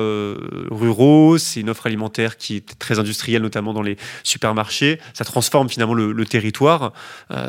ruraux, 0.70 1.36
c'est 1.36 1.60
une 1.60 1.70
offre 1.70 1.86
alimentaire 1.86 2.36
qui 2.36 2.56
est 2.56 2.78
très 2.78 2.98
industrielle, 2.98 3.42
notamment 3.42 3.74
dans 3.74 3.81
dans 3.82 3.88
les 3.88 3.96
supermarchés. 4.22 5.00
Ça 5.14 5.24
transforme 5.24 5.68
finalement 5.68 5.94
le, 5.94 6.24
territoire 6.24 6.92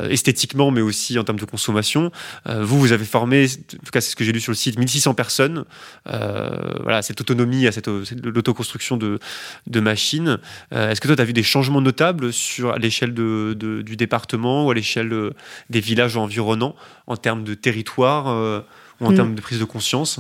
esthétiquement, 0.10 0.72
mais 0.72 0.82
aussi 0.82 1.18
en 1.20 1.24
termes 1.24 1.40
de 1.40 1.46
consommation. 1.46 2.12
vous, 2.48 2.80
vous 2.80 2.92
avez 2.92 3.06
formé, 3.06 3.46
en 3.46 3.86
tout 3.86 3.92
cas 3.92 4.02
c'est 4.02 4.12
ce 4.12 4.16
que 4.16 4.24
j'ai 4.24 4.32
lu 4.32 4.42
sur 4.42 4.52
le 4.52 4.56
site, 4.56 4.78
1600 4.78 5.14
personnes. 5.14 5.66
voilà, 6.06 7.02
cette 7.02 7.22
autonomie, 7.22 7.68
à 7.68 7.72
cette, 7.72 7.88
l'autoconstruction 7.88 8.98
de, 8.98 9.20
de 9.68 9.80
machines. 9.80 10.40
Est-ce 10.72 11.00
que 11.00 11.08
toi, 11.08 11.16
tu 11.16 11.22
as 11.22 11.26
vu 11.26 11.34
des 11.34 11.44
changements 11.44 11.82
notables 11.82 12.34
sur 12.34 12.78
l'échelle 12.78 13.14
de, 13.14 13.54
du 13.86 13.96
département 13.96 14.66
ou 14.66 14.72
à 14.72 14.74
l'échelle 14.74 15.32
des 15.70 15.80
villages 15.80 16.18
environnants 16.18 16.76
en 17.08 17.16
termes 17.16 17.44
de 17.44 17.54
territoire 17.54 18.64
ou 19.00 19.06
en 19.06 19.12
mm. 19.12 19.16
termes 19.16 19.36
de 19.36 19.42
prise 19.42 19.60
de 19.60 19.66
conscience? 19.66 20.20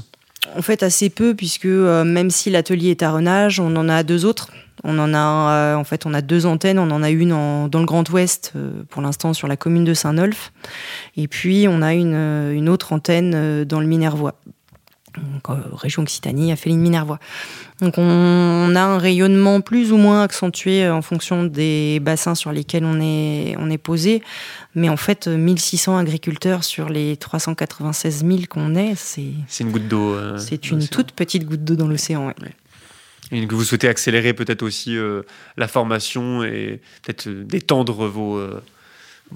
En 0.56 0.62
fait, 0.62 0.84
assez 0.84 1.10
peu, 1.10 1.36
puisque 1.36 1.65
euh, 1.65 2.03
même 2.03 2.29
si 2.29 2.49
l'atelier 2.49 2.91
est 2.91 3.03
à 3.03 3.12
Renage, 3.12 3.60
on 3.60 3.75
en 3.75 3.89
a 3.89 4.03
deux 4.03 4.25
autres. 4.25 4.51
On 4.84 4.99
en 4.99 5.13
a, 5.13 5.19
euh, 5.19 5.75
en 5.75 5.84
fait, 5.84 6.06
on 6.06 6.13
a 6.13 6.21
deux 6.21 6.45
antennes. 6.45 6.79
On 6.79 6.91
en 6.91 7.03
a 7.03 7.10
une 7.10 7.29
dans 7.29 7.79
le 7.79 7.86
Grand 7.86 8.08
Ouest, 8.10 8.53
euh, 8.56 8.84
pour 8.89 9.01
l'instant, 9.01 9.34
sur 9.34 9.47
la 9.47 9.56
commune 9.56 9.86
de 9.86 9.93
Saint-Nolf. 9.93 10.51
Et 11.15 11.27
puis, 11.27 11.67
on 11.69 11.82
a 11.82 11.93
une, 11.93 12.15
une 12.53 12.69
autre 12.69 12.93
antenne 12.93 13.63
dans 13.63 13.79
le 13.79 13.88
Minervois. 13.88 14.36
Donc, 15.17 15.58
région 15.73 16.02
Occitanie, 16.02 16.52
à 16.52 16.56
Féline-Minervois. 16.56 17.19
Donc, 17.82 17.97
on, 17.97 18.76
a 18.76 18.82
un 18.82 18.97
rayonnement 18.97 19.62
plus 19.62 19.91
ou 19.91 19.97
moins 19.97 20.23
accentué 20.23 20.89
en 20.89 21.02
fonction 21.02 21.43
des 21.43 21.99
bassins 21.99 22.36
sur 22.36 22.52
lesquels 22.52 22.86
on 22.86 22.99
est, 22.99 23.56
on 23.60 23.69
est 23.69 23.78
posé. 23.78 24.23
Mais 24.76 24.89
en 24.89 24.97
fait, 24.97 25.28
1600 25.28 25.97
agriculteurs 25.97 26.63
sur 26.63 26.89
les 26.89 27.17
396 27.17 28.26
000 28.26 28.39
qu'on 28.49 28.76
est, 28.76 28.95
c'est. 28.95 29.32
C'est 29.47 29.63
une 29.63 29.71
goutte 29.71 29.88
d'eau. 29.88 30.13
Euh, 30.13 30.38
c'est 30.38 30.71
une 30.71 30.88
toute 30.88 31.12
petite 31.12 31.45
goutte 31.45 31.63
d'eau 31.63 31.76
dans 31.76 31.88
l'océan. 31.88 32.28
Ouais. 32.28 32.34
Et 33.32 33.47
que 33.47 33.56
vous 33.56 33.63
souhaitez 33.63 33.88
accélérer 33.88 34.34
peut-être 34.34 34.63
aussi 34.63 34.95
euh, 34.95 35.23
la 35.58 35.67
formation 35.67 36.43
et 36.43 36.82
peut-être 37.02 37.28
euh, 37.28 37.43
d'étendre 37.43 38.08
vos, 38.08 38.39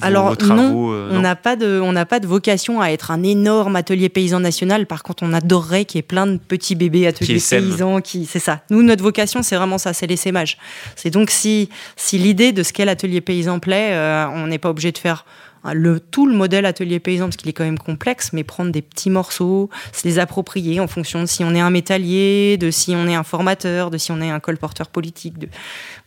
alors 0.02 0.36
non, 0.43 0.91
euh, 0.93 1.10
on 1.12 1.19
n'a 1.19 1.36
pas 1.36 1.56
de, 1.56 1.80
on 1.82 1.91
n'a 1.91 2.06
pas 2.06 2.19
de 2.19 2.28
vocation 2.28 2.82
à 2.82 2.89
être 2.89 3.10
un 3.10 3.23
énorme 3.23 3.76
atelier 3.76 4.10
paysan 4.10 4.39
national. 4.39 4.86
Par 4.86 5.02
contre, 5.04 5.23
on 5.23 5.34
adorerait 5.34 5.86
qu'il 5.86 5.97
y 5.97 6.00
ait 6.00 6.04
plein 6.04 6.28
de 6.28 6.38
petits 6.38 6.76
bébés 6.76 7.08
ateliers 7.08 7.41
paysans 7.50 8.02
qui, 8.02 8.26
c'est 8.26 8.39
ça. 8.39 8.62
Nous, 8.69 8.84
notre 8.84 9.04
vocation, 9.04 9.41
c'est 9.41 9.56
vraiment 9.56 9.78
ça, 9.78 9.93
c'est 9.93 10.08
l'essaimage. 10.08 10.58
C'est 10.95 11.10
donc 11.10 11.32
si, 11.32 11.69
si 11.95 12.17
l'idée 12.17 12.52
de 12.52 12.63
ce 12.63 12.73
qu'est 12.73 12.86
l'atelier 12.86 13.21
paysan 13.21 13.60
plaît, 13.60 13.93
euh, 13.93 14.28
on 14.30 14.47
n'est 14.47 14.60
pas 14.60 14.69
obligé 14.69 14.91
de 14.91 14.97
faire 14.97 15.26
le, 15.73 16.00
tout 16.00 16.28
le 16.28 16.36
modèle 16.36 16.65
atelier 16.65 17.00
paysan, 17.00 17.26
parce 17.26 17.38
qu'il 17.38 17.50
est 17.50 17.54
quand 17.54 17.63
même 17.63 17.80
complexe, 17.80 18.32
mais 18.34 18.43
prendre 18.43 18.71
des 18.71 18.82
petits 18.82 19.10
morceaux, 19.10 19.69
se 19.91 20.08
les 20.08 20.19
approprier 20.19 20.80
en 20.80 20.88
fonction 20.88 21.21
de 21.21 21.26
si 21.26 21.43
on 21.43 21.54
est 21.56 21.60
un 21.60 21.69
métallier, 21.69 22.58
de 22.58 22.71
si 22.71 22.93
on 22.95 23.08
est 23.08 23.15
un 23.15 23.23
formateur, 23.23 23.91
de 23.91 23.97
si 23.97 24.12
on 24.12 24.21
est 24.21 24.30
un 24.30 24.39
colporteur 24.39 24.88
politique. 24.88 25.38
De... 25.38 25.47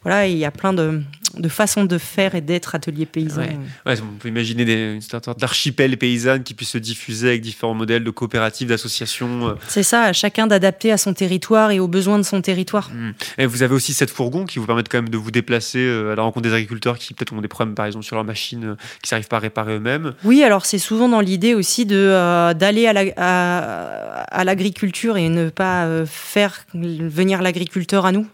Voilà, 0.03 0.27
il 0.27 0.39
y 0.39 0.45
a 0.45 0.51
plein 0.51 0.73
de, 0.73 1.03
de 1.37 1.49
façon 1.49 1.85
de 1.85 1.99
faire 1.99 2.35
et 2.35 2.41
d'être 2.41 2.75
atelier 2.75 3.07
paysan. 3.07 3.43
on 3.87 4.19
peut 4.19 4.29
imaginer 4.29 4.65
des, 4.65 4.95
une 4.95 5.01
sorte 5.01 5.39
d'archipel 5.39 5.97
paysanne 5.97 6.43
qui 6.43 6.55
puisse 6.55 6.71
se 6.71 6.79
diffuser 6.79 7.29
avec 7.29 7.41
différents 7.43 7.75
modèles 7.75 8.05
de 8.05 8.11
coopératives, 8.11 8.69
d'associations. 8.69 9.49
Euh. 9.49 9.55
C'est 9.69 9.83
ça, 9.83 10.05
à 10.05 10.13
chacun 10.13 10.47
d'adapter 10.47 10.91
à 10.91 10.97
son 10.97 11.15
territoire 11.15 11.71
et 11.71 11.81
aux 11.81 11.89
besoins 11.89 12.19
de 12.19 12.23
son 12.23 12.41
territoire. 12.41 12.91
Mmh. 12.91 13.11
Et 13.39 13.47
vous 13.47 13.63
avez 13.63 13.75
aussi 13.75 13.93
cette 13.93 14.11
fourgon 14.11 14.45
qui 14.45 14.59
vous 14.59 14.67
permet 14.67 14.83
quand 14.83 14.99
même 14.99 15.09
de 15.09 15.19
vous 15.19 15.31
déplacer 15.31 15.81
euh, 15.81 16.13
à 16.13 16.17
la 16.17 16.23
rencontre 16.23 16.49
des 16.49 16.55
agriculteurs 16.55 16.99
qui 16.99 17.15
peut-être 17.15 17.33
ont 17.33 17.41
des 17.41 17.49
problèmes 17.49 17.75
par 17.75 17.87
exemple 17.87 18.05
sur 18.05 18.17
leur 18.17 18.25
machine, 18.25 18.65
euh, 18.65 18.77
qui 19.03 19.13
n'arrivent 19.13 19.29
pas 19.29 19.37
à 19.37 19.41
réparer 19.41 19.75
eux-mêmes. 19.75 20.15
Oui, 20.25 20.43
alors 20.43 20.67
c'est 20.67 20.79
souvent 20.79 21.09
dans 21.09 21.21
l'idée 21.21 21.55
aussi 21.55 21.87
de 21.87 22.11
d'aller 22.55 22.87
à 22.87 24.45
l'agriculture 24.45 25.17
et 25.17 25.29
ne 25.29 25.51
pas 25.51 26.05
faire 26.07 26.65
venir 26.75 27.43
l'agriculteur 27.43 28.07
à 28.07 28.13
nous 28.13 28.27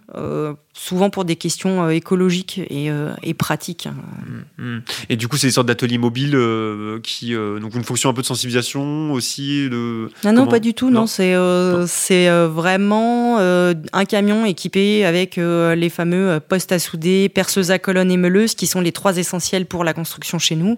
souvent 0.76 1.08
pour 1.08 1.24
des 1.24 1.36
questions 1.36 1.84
euh, 1.84 1.90
écologiques 1.90 2.58
et, 2.58 2.90
euh, 2.90 3.12
et 3.22 3.32
pratiques. 3.32 3.88
Mmh, 4.58 4.62
mmh. 4.62 4.82
Et 5.08 5.16
du 5.16 5.26
coup, 5.26 5.36
c'est 5.36 5.46
des 5.46 5.52
sortes 5.52 5.66
d'ateliers 5.66 5.96
mobiles 5.98 6.36
euh, 6.36 7.00
qui 7.02 7.34
donc 7.34 7.74
une 7.74 7.82
fonction 7.82 8.10
un 8.10 8.12
peu 8.12 8.20
de 8.20 8.26
sensibilisation 8.26 9.12
aussi. 9.12 9.68
De... 9.70 10.10
Non, 10.24 10.32
non, 10.32 10.46
pas 10.46 10.60
du 10.60 10.74
tout. 10.74 10.90
Non, 10.90 11.06
c'est 11.06 11.34
c'est 11.86 12.28
vraiment 12.46 13.38
un 13.38 14.04
camion 14.04 14.44
équipé 14.44 15.04
avec 15.04 15.36
les 15.36 15.88
fameux 15.88 16.40
postes 16.40 16.72
à 16.72 16.78
souder, 16.78 17.28
perceuses 17.28 17.70
à 17.70 17.78
colonnes 17.78 18.10
et 18.10 18.16
meuleuses, 18.16 18.54
qui 18.54 18.66
sont 18.66 18.80
les 18.80 18.92
trois 18.92 19.16
essentiels 19.16 19.66
pour 19.66 19.84
la 19.84 19.94
construction 19.94 20.38
chez 20.38 20.56
nous. 20.56 20.76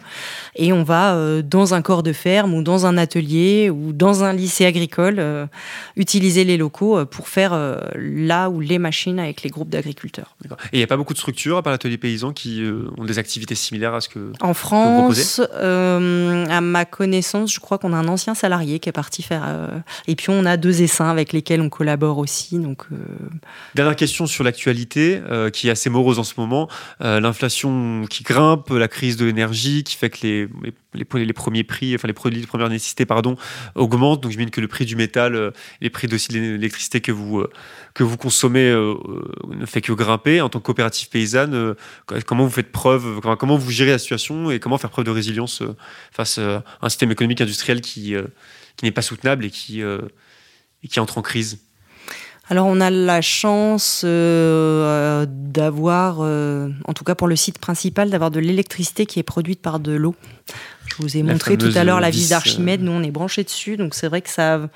Et 0.56 0.72
on 0.72 0.84
va 0.84 1.42
dans 1.42 1.74
un 1.74 1.82
corps 1.82 2.02
de 2.02 2.12
ferme 2.12 2.54
ou 2.54 2.62
dans 2.62 2.87
un 2.87 2.96
atelier 2.96 3.70
ou 3.70 3.92
dans 3.92 4.24
un 4.24 4.32
lycée 4.32 4.64
agricole 4.64 5.22
utiliser 5.96 6.44
les 6.44 6.56
locaux 6.56 7.04
pour 7.06 7.28
faire 7.28 7.58
là 7.94 8.50
où 8.50 8.61
les 8.61 8.78
machines 8.78 9.18
avec 9.18 9.42
les 9.42 9.50
groupes 9.50 9.70
d'agriculteurs 9.70 9.88
et 9.94 10.48
il 10.72 10.79
n'y 10.79 10.83
a 10.83 10.87
pas 10.87 10.96
beaucoup 10.96 11.14
de 11.14 11.18
structures, 11.18 11.57
à 11.57 11.62
part 11.62 11.72
l'atelier 11.72 11.98
paysan, 11.98 12.33
qui 12.33 12.62
euh, 12.62 12.90
ont 12.96 13.05
des 13.05 13.18
activités 13.18 13.55
similaires 13.55 13.94
à 13.94 14.01
ce 14.01 14.09
que 14.09 14.33
En 14.40 14.55
France, 14.55 15.40
euh, 15.55 16.46
à 16.46 16.61
ma 16.61 16.85
connaissance, 16.85 17.53
je 17.53 17.61
crois 17.61 17.79
qu'on 17.79 17.92
a 17.92 17.96
un 17.96 18.09
ancien 18.09 18.35
salarié 18.35 18.79
qui 18.79 18.88
est 18.88 18.92
parti 18.92 19.22
faire. 19.22 19.44
Euh, 19.46 19.79
et 20.07 20.16
puis 20.16 20.31
on 20.31 20.44
a 20.44 20.57
deux 20.57 20.83
essaims 20.83 21.09
avec 21.09 21.33
lesquels 21.33 21.61
on 21.61 21.68
collabore 21.68 22.18
aussi. 22.18 22.59
Donc, 22.59 22.85
Dernière 23.74 23.96
question 23.96 24.27
sur 24.27 24.44
l'actualité, 24.44 25.20
qui 25.53 25.68
est 25.68 25.70
assez 25.70 25.90
morose 25.90 26.18
en 26.18 26.24
ce 26.24 26.35
moment. 26.37 26.68
L'inflation 27.01 28.05
qui 28.09 28.22
grimpe, 28.22 28.70
la 28.70 28.88
crise 28.88 29.16
de 29.16 29.24
l'énergie 29.24 29.85
qui 29.85 29.96
fait 29.96 30.11
que 30.11 30.18
les, 30.22 30.48
les, 30.62 30.72
les, 30.98 31.32
premiers 31.32 31.64
prix, 31.64 31.94
enfin 31.94 32.08
les 32.08 32.14
produits 32.14 32.40
de 32.40 32.46
première 32.46 32.68
nécessité, 32.68 33.06
pardon, 33.06 33.37
augmentent. 33.74 34.22
Donc 34.22 34.32
j'imagine 34.32 34.50
que 34.50 34.61
le 34.61 34.68
prix 34.68 34.84
du 34.84 34.96
métal, 34.96 35.52
les 35.80 35.90
prix 35.90 36.08
aussi 36.12 36.28
de 36.28 36.38
l'électricité 36.38 37.00
que 37.00 37.12
vous, 37.12 37.44
que 37.94 38.02
vous 38.02 38.16
consommez 38.16 38.72
ne 39.48 39.66
fait 39.66 39.80
que 39.80 39.92
grimper. 39.92 40.40
En 40.40 40.48
tant 40.48 40.61
que 40.61 40.64
coopérative 40.64 41.08
paysanne, 41.08 41.54
euh, 41.54 41.74
comment 42.26 42.44
vous 42.44 42.50
faites 42.50 42.72
preuve, 42.72 43.20
comment 43.38 43.56
vous 43.56 43.70
gérez 43.70 43.90
la 43.90 43.98
situation 43.98 44.50
et 44.50 44.61
comment 44.61 44.78
faire 44.78 44.90
preuve 44.90 45.04
de 45.04 45.11
résilience 45.11 45.62
euh, 45.62 45.76
face 46.12 46.38
euh, 46.38 46.58
à 46.80 46.87
un 46.87 46.88
système 46.88 47.11
économique 47.11 47.40
industriel 47.40 47.80
qui, 47.80 48.14
qui 48.76 48.84
n'est 48.84 48.92
pas 48.92 49.02
soutenable 49.02 49.44
et 49.44 49.50
qui, 49.50 49.80
et 49.80 50.88
qui 50.88 51.00
entre 51.00 51.18
en 51.18 51.22
crise? 51.22 51.61
Alors 52.50 52.66
on 52.66 52.80
a 52.80 52.88
la 52.88 53.20
chance 53.20 54.04
d'avoir, 54.04 56.20
en 56.20 56.92
tout 56.94 57.04
cas 57.04 57.14
pour 57.14 57.28
le 57.28 57.37
site 57.37 57.58
principal, 57.58 58.11
d'avoir 58.11 58.30
de 58.30 58.40
l'électricité 58.40 59.06
qui 59.06 59.18
est 59.18 59.24
produite 59.24 59.61
par 59.61 59.80
de 59.80 59.92
l'eau. 59.92 60.14
Je 60.98 61.04
vous 61.04 61.16
ai 61.16 61.22
montré 61.22 61.56
tout 61.56 61.70
à 61.76 61.84
l'heure 61.84 62.00
la 62.00 62.11
vis 62.11 62.30
d'Archimède. 62.30 62.82
Nous, 62.82 62.90
on 62.90 63.02
est 63.02 63.12
branché 63.12 63.44
dessus. 63.44 63.76
Donc, 63.76 63.94
c'est 63.94 64.08
vrai 64.08 64.20
que 64.20 64.28
ça. 64.28 64.68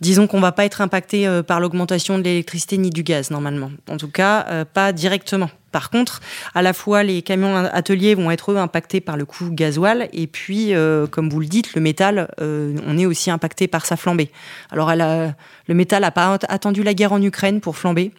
Disons 0.00 0.26
qu'on 0.26 0.40
va 0.40 0.52
pas 0.52 0.66
être 0.66 0.82
impacté 0.82 1.26
euh, 1.26 1.42
par 1.42 1.60
l'augmentation 1.60 2.18
de 2.18 2.24
l'électricité 2.24 2.76
ni 2.76 2.90
du 2.90 3.02
gaz, 3.02 3.30
normalement. 3.30 3.70
En 3.88 3.96
tout 3.96 4.10
cas, 4.10 4.44
euh, 4.48 4.64
pas 4.66 4.92
directement. 4.92 5.48
Par 5.70 5.88
contre, 5.88 6.20
à 6.54 6.60
la 6.60 6.74
fois, 6.74 7.02
les 7.02 7.22
camions 7.22 7.56
ateliers 7.56 8.14
vont 8.14 8.30
être 8.30 8.52
eux 8.52 8.58
impactés 8.58 9.00
par 9.00 9.16
le 9.16 9.24
coût 9.24 9.48
gasoil. 9.50 10.10
Et 10.12 10.26
puis, 10.26 10.74
euh, 10.74 11.06
comme 11.06 11.30
vous 11.30 11.40
le 11.40 11.46
dites, 11.46 11.74
le 11.74 11.80
métal, 11.80 12.28
on 12.38 12.98
est 12.98 13.06
aussi 13.06 13.30
impacté 13.30 13.68
par 13.68 13.86
sa 13.86 13.96
flambée. 13.96 14.30
Alors, 14.70 14.92
elle 14.92 15.34
le 15.66 15.74
métal 15.74 16.02
n'a 16.02 16.10
pas 16.10 16.38
attendu 16.48 16.82
la 16.82 16.92
guerre 16.92 17.12
en 17.14 17.22
Ukraine 17.22 17.60
pour 17.62 17.78
flamber. 17.78 18.12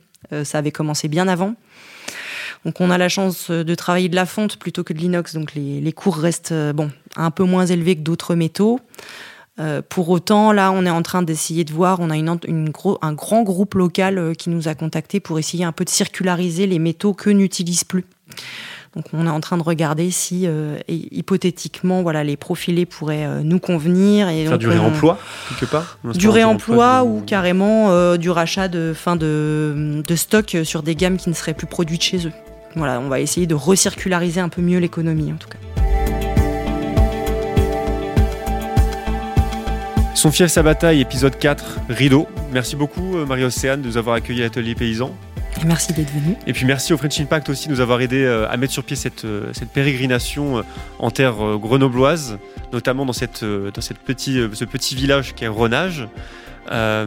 ça 0.44 0.58
avait 0.58 0.72
commencé 0.72 1.08
bien 1.08 1.28
avant. 1.28 1.54
Donc 2.66 2.80
on 2.80 2.90
a 2.90 2.98
la 2.98 3.10
chance 3.10 3.50
euh, 3.50 3.64
de 3.64 3.76
travailler 3.76 4.10
de 4.10 4.16
la 4.16 4.26
fonte 4.26 4.58
plutôt 4.58 4.84
que 4.84 4.94
de 4.94 5.00
l'inox, 5.00 5.34
donc 5.34 5.54
les, 5.56 5.94
cours 5.94 6.18
restent 6.18 6.54
euh, 6.54 6.74
bon, 6.74 6.92
un 7.16 7.32
peu 7.32 7.44
moins 7.44 7.66
élevés 7.66 7.96
que 7.96 8.02
d'autres 8.02 8.36
métaux. 8.36 8.80
Euh, 9.60 9.82
pour 9.88 10.10
autant, 10.10 10.52
là, 10.52 10.72
on 10.72 10.86
est 10.86 10.90
en 10.90 11.04
train 11.04 11.22
d'essayer 11.22 11.64
de 11.64 11.74
voir, 11.74 12.00
on 12.00 12.10
a 12.10 12.18
une, 12.18 12.30
un 13.02 13.14
grand 13.14 13.44
groupe 13.44 13.76
local 13.76 14.36
qui 14.36 14.50
nous 14.50 14.68
a 14.68 14.74
contactés 14.74 15.20
pour 15.20 15.38
essayer 15.38 15.64
un 15.64 15.72
peu 15.72 15.86
de 15.86 15.90
circulariser 15.90 16.66
les 16.66 16.80
métaux 16.80 17.14
que 17.14 17.30
n'utilisent 17.30 17.84
plus. 17.84 18.06
Donc 18.96 19.06
on 19.14 19.26
est 19.26 19.30
en 19.30 19.40
train 19.40 19.58
de 19.58 19.64
regarder 19.64 20.12
si 20.12 20.48
hypothétiquement 20.88 22.04
voilà 22.04 22.24
les 22.24 22.38
profilés 22.38 22.86
pourraient 22.86 23.44
nous 23.44 23.58
convenir 23.58 24.30
et 24.30 24.46
faire 24.46 24.60
du 24.60 24.68
réemploi 24.68 25.18
quelque 25.50 25.72
part 25.72 25.98
du 26.14 26.30
réemploi 26.30 27.04
ou 27.04 27.22
carrément 27.22 28.16
du 28.18 28.30
rachat 28.30 28.68
de 28.68 28.94
fin 28.96 29.16
de, 29.16 30.04
de 30.08 30.16
stock 30.16 30.58
sur 30.64 30.84
des 30.84 30.96
gammes 30.96 31.18
qui 31.18 31.30
ne 31.30 31.34
seraient 31.34 31.56
plus 31.56 31.66
produites 31.66 32.04
chez 32.04 32.28
eux. 32.28 32.32
Voilà, 32.76 33.00
on 33.00 33.08
va 33.08 33.20
essayer 33.20 33.48
de 33.48 33.56
recirculariser 33.56 34.42
un 34.42 34.50
peu 34.50 34.62
mieux 34.62 34.80
l'économie 34.80 35.32
en 35.32 35.38
tout 35.38 35.50
cas. 35.50 35.58
Son 40.16 40.32
fief 40.32 40.48
sa 40.48 40.64
bataille, 40.64 41.02
épisode 41.02 41.38
4, 41.38 41.80
Rideau. 41.90 42.30
Merci 42.54 42.76
beaucoup 42.78 43.18
euh, 43.18 43.26
Marie-Océane 43.26 43.82
de 43.82 43.88
nous 43.88 43.98
avoir 43.98 44.16
accueilli 44.16 44.40
à 44.40 44.44
l'atelier 44.44 44.74
paysan. 44.74 45.14
merci 45.66 45.92
d'être 45.92 46.12
venu. 46.12 46.36
Et 46.48 46.54
puis 46.54 46.66
merci 46.66 46.94
au 46.94 46.98
French 46.98 47.20
Impact 47.20 47.50
aussi 47.50 47.68
de 47.68 47.74
nous 47.74 47.82
avoir 47.82 48.00
aidé 48.00 48.24
euh, 48.24 48.50
à 48.50 48.56
mettre 48.56 48.72
sur 48.72 48.86
pied 48.86 48.96
cette, 48.96 49.26
euh, 49.26 49.50
cette 49.52 49.70
pérégrination 49.70 50.64
en 51.00 51.12
terre 51.12 51.58
grenobloise, 51.58 52.38
notamment 52.72 53.06
dans, 53.06 53.12
cette, 53.12 53.44
dans 53.44 53.82
cette 53.82 54.00
petit, 54.00 54.40
ce 54.54 54.64
petit 54.64 54.96
village 54.96 55.34
qui 55.36 55.44
est 55.44 55.50
Renage. 55.50 56.08
Euh, 56.72 57.06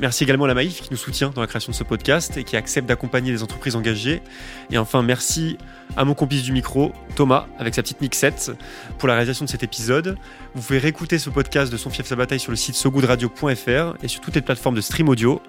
merci 0.00 0.24
également 0.24 0.44
à 0.44 0.48
la 0.48 0.54
Maïf 0.54 0.80
qui 0.80 0.88
nous 0.90 0.96
soutient 0.96 1.30
dans 1.30 1.40
la 1.40 1.46
création 1.46 1.70
de 1.70 1.76
ce 1.76 1.84
podcast 1.84 2.36
et 2.36 2.44
qui 2.44 2.56
accepte 2.56 2.88
d'accompagner 2.88 3.32
les 3.32 3.42
entreprises 3.42 3.76
engagées. 3.76 4.22
Et 4.70 4.78
enfin, 4.78 5.02
merci 5.02 5.58
à 5.96 6.04
mon 6.04 6.14
complice 6.14 6.42
du 6.42 6.52
micro, 6.52 6.92
Thomas, 7.14 7.46
avec 7.58 7.74
sa 7.74 7.82
petite 7.82 8.00
mixette, 8.00 8.52
pour 8.98 9.08
la 9.08 9.14
réalisation 9.14 9.44
de 9.44 9.50
cet 9.50 9.62
épisode. 9.62 10.16
Vous 10.54 10.62
pouvez 10.62 10.78
réécouter 10.78 11.18
ce 11.18 11.30
podcast 11.30 11.70
de 11.70 11.76
Son 11.76 11.90
Fief 11.90 12.06
sa 12.06 12.16
bataille 12.16 12.40
sur 12.40 12.50
le 12.50 12.56
site 12.56 12.74
sogoodradio.fr 12.74 14.02
et 14.02 14.08
sur 14.08 14.20
toutes 14.20 14.34
les 14.34 14.42
plateformes 14.42 14.74
de 14.74 14.80
stream 14.80 15.08
audio. 15.08 15.40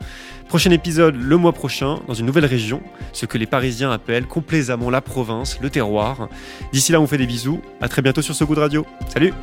Prochain 0.47 0.71
épisode 0.71 1.15
le 1.15 1.37
mois 1.37 1.53
prochain, 1.53 1.99
dans 2.07 2.13
une 2.13 2.25
nouvelle 2.25 2.45
région, 2.45 2.81
ce 3.13 3.25
que 3.25 3.37
les 3.37 3.47
Parisiens 3.47 3.91
appellent 3.91 4.27
complaisamment 4.27 4.89
la 4.89 5.01
province, 5.01 5.59
le 5.61 5.69
terroir. 5.69 6.29
D'ici 6.71 6.91
là, 6.91 7.01
on 7.01 7.07
fait 7.07 7.17
des 7.17 7.27
bisous. 7.27 7.61
À 7.81 7.89
très 7.89 8.01
bientôt 8.01 8.21
sur 8.21 8.35
So 8.35 8.45
Radio. 8.45 8.85
Salut! 9.09 9.33